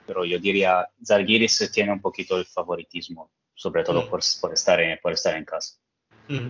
[0.06, 4.10] pero yo diría Zalgiris tiene un poquito el favoritismo, sobre todo mm.
[4.10, 5.76] por, por, estar en, por estar en casa.
[6.28, 6.48] Mm.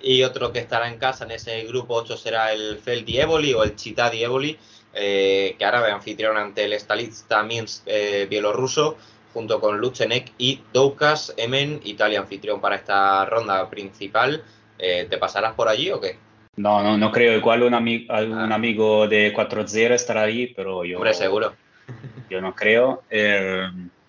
[0.00, 3.62] Y otro que estará en casa en ese grupo 8 será el Fel Dieboli o
[3.62, 4.58] el Chita Dieboli,
[4.94, 8.96] eh, que ahora ve anfitrión ante el Stalitsta Minsk eh, bielorruso,
[9.32, 14.42] junto con Luchenek y Doukas Emen, Italia anfitrión para esta ronda principal.
[14.78, 16.16] Eh, ¿Te pasarás por allí o qué?
[16.56, 17.36] No, no, no creo.
[17.36, 18.54] Igual un, un ah.
[18.54, 20.98] amigo de 4-0 estará ahí, pero yo.
[20.98, 21.54] Hombre, seguro.
[22.30, 23.02] Yo no creo.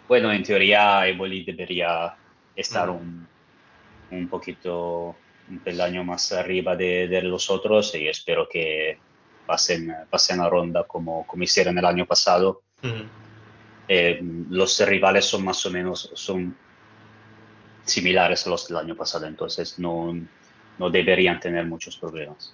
[0.08, 2.16] bueno, en teoría, Eboli debería
[2.56, 3.28] estar un,
[4.12, 5.16] un poquito
[5.50, 8.98] un peldaño más arriba de, los otros y espero que
[9.46, 12.62] pasen, pasen a ronda como, como hicieron el año pasado.
[13.88, 14.20] Eh,
[14.50, 16.56] los rivales son más o menos son
[17.86, 20.16] similares a los del año pasado, entonces no,
[20.78, 22.54] no deberían tener muchos problemas.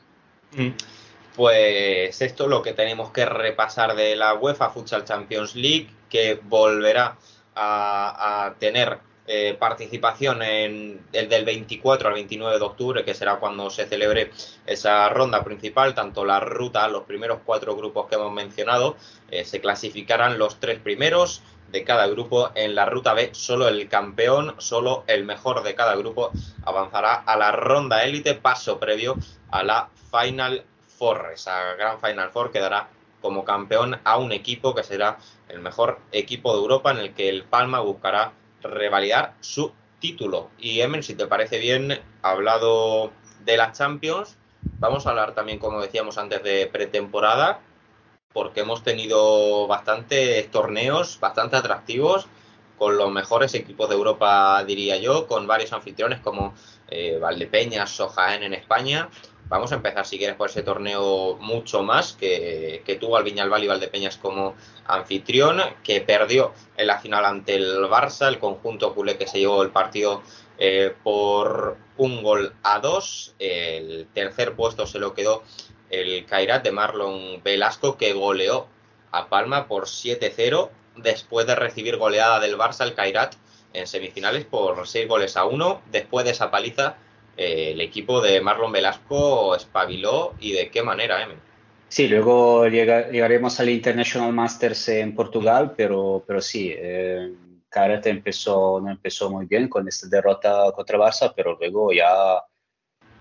[1.35, 6.39] Pues esto es lo que tenemos que repasar de la UEFA Futsal Champions League, que
[6.43, 7.17] volverá
[7.55, 8.99] a, a tener
[9.31, 14.31] eh, participación en el del 24 al 29 de octubre, que será cuando se celebre
[14.65, 18.97] esa ronda principal, tanto la ruta, los primeros cuatro grupos que hemos mencionado,
[19.29, 23.87] eh, se clasificarán los tres primeros de cada grupo en la ruta B, solo el
[23.87, 26.31] campeón, solo el mejor de cada grupo
[26.65, 29.15] avanzará a la ronda élite, paso previo
[29.51, 30.65] a la Final
[30.97, 32.89] Four, esa gran Final Four que dará
[33.21, 35.19] como campeón a un equipo que será
[35.49, 40.49] el mejor equipo de Europa en el que el Palma buscará revalidar su título.
[40.57, 43.11] Y Emen, si te parece bien, hablado
[43.43, 44.37] de las Champions,
[44.79, 47.61] vamos a hablar también, como decíamos antes, de pretemporada,
[48.33, 52.27] porque hemos tenido bastantes torneos, bastante atractivos,
[52.77, 56.53] con los mejores equipos de Europa, diría yo, con varios anfitriones como
[56.87, 59.09] eh, Valdepeñas o Jaén en España.
[59.49, 63.67] Vamos a empezar, si quieres, por ese torneo mucho más que, tuvo al Viñalbal y
[63.67, 64.53] Valdepeñas como
[64.85, 69.63] anfitrión, que perdió en la final ante el Barça, el conjunto culé que se llevó
[69.63, 70.21] el partido
[70.59, 73.33] eh, por un gol a dos.
[73.39, 75.41] El tercer puesto se lo quedó
[75.89, 78.67] el Kairat de Marlon Velasco, que goleó
[79.11, 83.33] a Palma por 7-0 después de recibir goleada del Barça, el Kairat,
[83.73, 85.81] en semifinales por 6 goles a 1.
[85.91, 86.97] Después de esa paliza
[87.39, 91.37] eh, el equipo de Marlon Velasco espabiló y de qué manera, ¿eh?
[91.87, 97.33] Sí, luego llegaremos al International Masters en Portugal, pero, pero sí, eh,
[98.05, 102.43] empezó, no empezó muy bien con esta derrota contra Barça, pero luego ya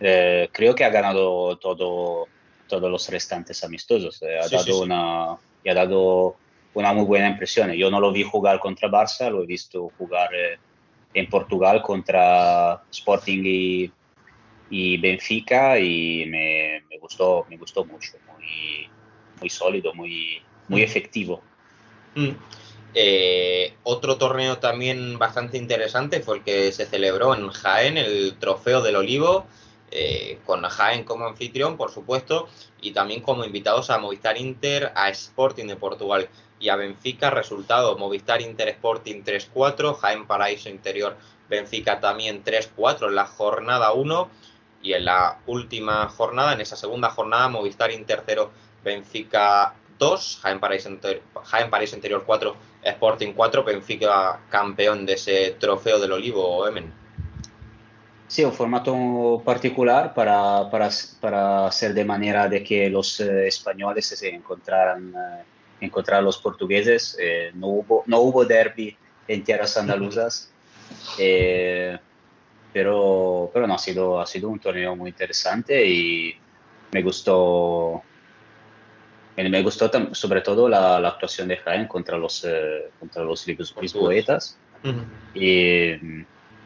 [0.01, 2.27] eh, creo que ha ganado todo,
[2.66, 4.21] todos los restantes amistosos.
[4.23, 6.37] Eh, ha, dado Una, y ha dado
[6.75, 7.71] una muy buena impresión.
[7.73, 10.31] Yo no lo vi jugar contra Barça, lo he visto jugar
[11.14, 13.93] en Portugal contra Sporting y
[14.71, 18.89] y Benfica y me, gustó, me gustó mucho, muy,
[19.41, 20.85] muy sólido, muy, muy mm.
[20.85, 21.43] efectivo.
[22.14, 22.31] Mm.
[22.95, 28.83] Eh, otro torneo también bastante interesante fue el que se celebró en Jaén, el Trofeo
[28.83, 29.47] del Olivo,
[29.91, 32.49] eh, con Jaén como anfitrión, por supuesto,
[32.81, 36.29] y también como invitados a Movistar Inter, a Sporting de Portugal
[36.61, 37.31] y a Benfica.
[37.31, 41.17] Resultado, Movistar Inter Sporting 3-4, Jaén Paraíso Interior
[41.49, 44.30] Benfica también 3-4 en la jornada 1
[44.83, 48.50] y en la última jornada, en esa segunda jornada, Movistar Inter 0,
[48.84, 50.88] Benfica 2, Jaén París,
[51.45, 56.92] Jaén París Interior 4, Sporting 4, Benfica campeón de ese trofeo del Olivo, Emen.
[58.29, 64.07] Sí, un formato particular para, para, para, hacer de manera de que los eh, españoles
[64.07, 65.45] se encontraran, eh,
[65.80, 67.17] encontrar los portugueses.
[67.18, 68.95] Eh, no, hubo, no hubo derby
[69.26, 70.50] en tierras andaluzas.
[72.72, 76.34] pero, pero no, ha sido, ha sido un torneo muy interesante y
[76.92, 78.03] me gustó,
[79.36, 84.58] me gustó sobre todo la, actuación de Jaén contra los, eh, contra los Lisboetas.
[85.34, 85.92] y,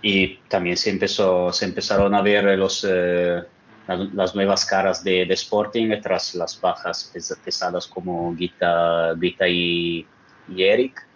[0.02, 3.42] y, también se, empezó, se empezaron a ver los, eh,
[3.86, 7.12] las, nuevas caras de, de, Sporting tras las bajas
[7.44, 10.06] pesadas como Gita, Gita y,
[10.48, 11.06] y Eric.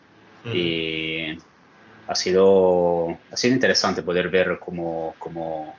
[0.52, 1.36] Y
[2.06, 5.74] ha sido, ha sido interesante poder ver cómo, cómo,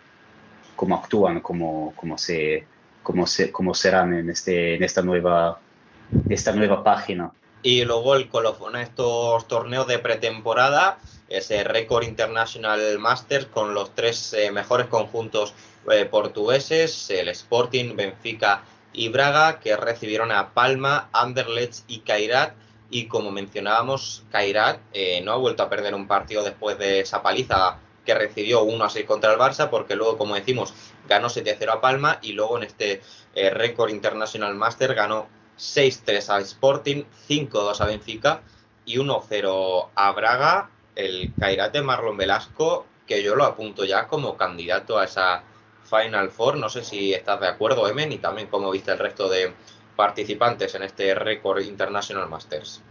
[0.75, 2.65] cómo actúan, cómo, cómo, se,
[3.03, 5.59] cómo, se, cómo serán en, este, en esta, nueva,
[6.29, 7.31] esta nueva página.
[7.63, 13.95] Y luego el colofón a estos torneos de pretemporada, ese Record International Masters con los
[13.95, 15.53] tres eh, mejores conjuntos
[15.91, 18.63] eh, portugueses, el Sporting, Benfica
[18.93, 22.53] y Braga, que recibieron a Palma, Anderlecht y Kairat
[22.89, 27.21] y como mencionábamos, Kairat eh, no ha vuelto a perder un partido después de esa
[27.21, 30.73] paliza que recibió 1 a 6 contra el Barça, porque luego, como decimos,
[31.07, 33.01] ganó 7-0 a Palma y luego en este
[33.35, 35.27] eh, récord International Master ganó
[35.57, 38.41] 6-3 a Sporting, 5-2 a Benfica
[38.85, 40.69] y 1-0 a Braga.
[40.95, 45.43] El Cairate Marlon Velasco, que yo lo apunto ya como candidato a esa
[45.83, 46.57] Final Four.
[46.57, 49.53] No sé si estás de acuerdo, Emen, y también cómo viste el resto de
[49.97, 52.81] participantes en este récord International Masters.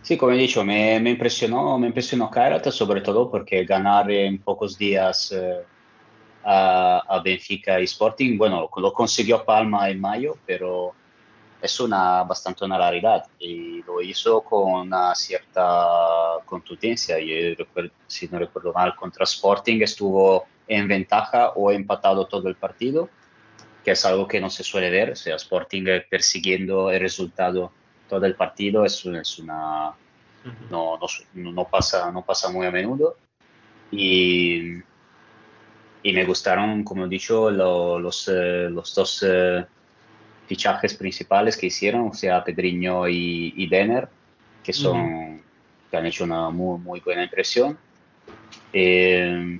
[0.00, 4.78] Sí, como he dicho, me, impresionó, me impresionó Kairat, sobre todo porque ganar en pocos
[4.78, 5.62] días eh,
[6.44, 10.94] a, Benfica y Sporting, bueno, lo consiguió Palma en mayo, pero
[11.60, 17.18] es una bastante una raridad y lo hizo con una cierta contundencia.
[17.18, 17.56] Y
[18.06, 23.10] si no recuerdo mal, contra Sporting estuvo en ventaja o empatado todo el partido,
[23.88, 25.12] que es algo que no se suele ver.
[25.12, 27.72] O sea, Sporting persiguiendo el resultado
[28.06, 29.94] todo el partido es, es una
[30.70, 30.98] no,
[31.32, 33.16] no, pasa, no pasa muy a menudo.
[33.90, 34.74] Y,
[36.02, 39.64] y me gustaron, como he dicho, los, eh, los dos eh,
[40.46, 44.06] fichajes principales que hicieron, o sea, Pedriño y, y Denner,
[44.62, 45.40] que, son,
[45.90, 47.78] que han hecho una muy, muy buena impresión.
[48.70, 49.58] Eh,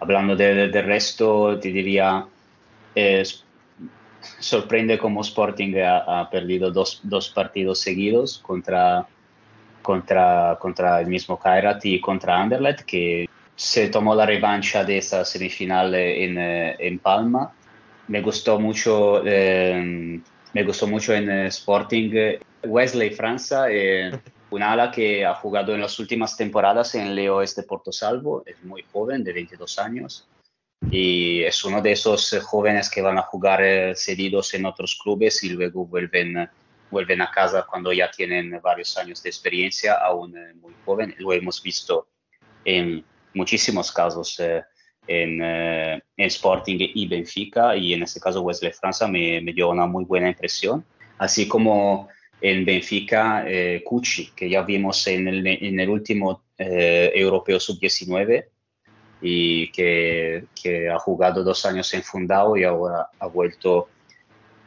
[0.00, 2.26] hablando del de, resto, te diría,
[4.38, 9.06] sorprende como Sporting ha, perdido dos, dos, partidos seguidos contra,
[9.82, 15.24] contra, contra el mismo Kairat y contra Anderlecht, que se tomó la revancha de esa
[15.24, 17.52] semifinal en, en Palma.
[18.08, 20.20] Me gustó mucho, eh,
[20.52, 24.10] me gustó mucho en Sporting Wesley Franza, eh,
[24.50, 28.62] un ala que ha jugado en las últimas temporadas en Leo de Porto Salvo, es
[28.62, 30.28] muy joven, de 22 años
[30.90, 34.98] y es uno de esos eh, jóvenes que van a jugar eh, cedidos en otros
[35.02, 36.48] clubes y luego vuelven,
[36.90, 41.14] vuelven a casa cuando ya tienen varios años de experiencia, aún eh, muy joven.
[41.18, 42.08] Lo hemos visto
[42.64, 43.04] en
[43.34, 44.38] muchísimos casos
[45.06, 49.86] en, en, Sporting y Benfica y en este caso Wesley Franza me, me dio una
[49.86, 50.84] muy buena impresión,
[51.18, 52.08] así como
[52.40, 53.44] en Benfica
[53.84, 58.46] Cucci, que ya vimos en el, en el último Europeo Sub-19
[59.20, 63.88] y que, que, ha jugado dos años en Fundao y ahora ha vuelto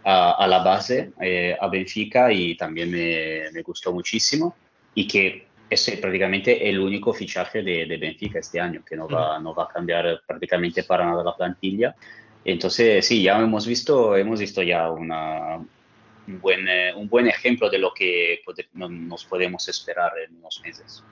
[0.03, 4.55] a, a la base, eh, a Benfica, y también me, me, gustó muchísimo.
[4.95, 9.39] Y que es prácticamente el único fichaje de, de Benfica este año, que no va,
[9.39, 11.95] no va a cambiar prácticamente para nada la plantilla.
[12.43, 17.69] Entonces, sí, ya hemos visto, hemos visto ya una, un, buen, eh, un buen ejemplo
[17.69, 18.41] de lo que
[18.73, 21.03] nos podemos esperar en unos meses.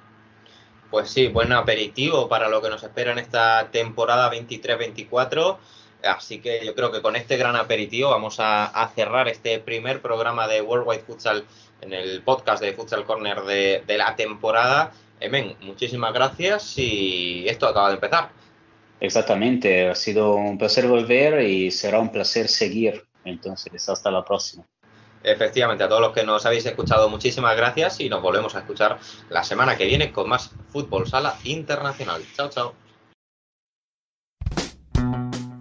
[0.90, 5.58] Pues sí, buen aperitivo para lo que nos espera en esta temporada 23-24.
[6.04, 10.48] Así que yo creo que con este gran aperitivo vamos a, cerrar este primer programa
[10.48, 11.46] de Worldwide Futsal
[11.82, 14.92] en el podcast de Futsal Corner de, la temporada.
[15.20, 18.30] Emen, muchísimas gracias y esto acaba de empezar.
[19.00, 23.06] Exactamente, ha sido un placer volver y será un placer seguir.
[23.24, 24.66] Entonces, hasta la próxima.
[25.26, 29.00] Efectivamente, a todos los que nos habéis escuchado, muchísimas gracias y nos volvemos a escuchar
[29.30, 32.22] la semana que viene con más Fútbol Sala Internacional.
[32.36, 32.76] Chao, chao.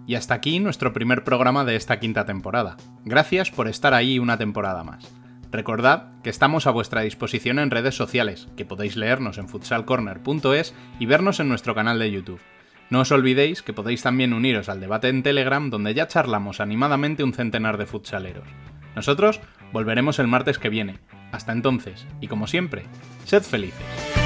[0.07, 2.77] Y hasta aquí nuestro primer programa de esta quinta temporada.
[3.05, 5.11] Gracias por estar ahí una temporada más.
[5.51, 11.05] Recordad que estamos a vuestra disposición en redes sociales, que podéis leernos en futsalcorner.es y
[11.07, 12.41] vernos en nuestro canal de YouTube.
[12.89, 17.23] No os olvidéis que podéis también uniros al debate en Telegram donde ya charlamos animadamente
[17.23, 18.47] un centenar de futsaleros.
[18.95, 19.41] Nosotros
[19.73, 20.99] volveremos el martes que viene.
[21.31, 22.83] Hasta entonces, y como siempre,
[23.25, 24.24] sed felices.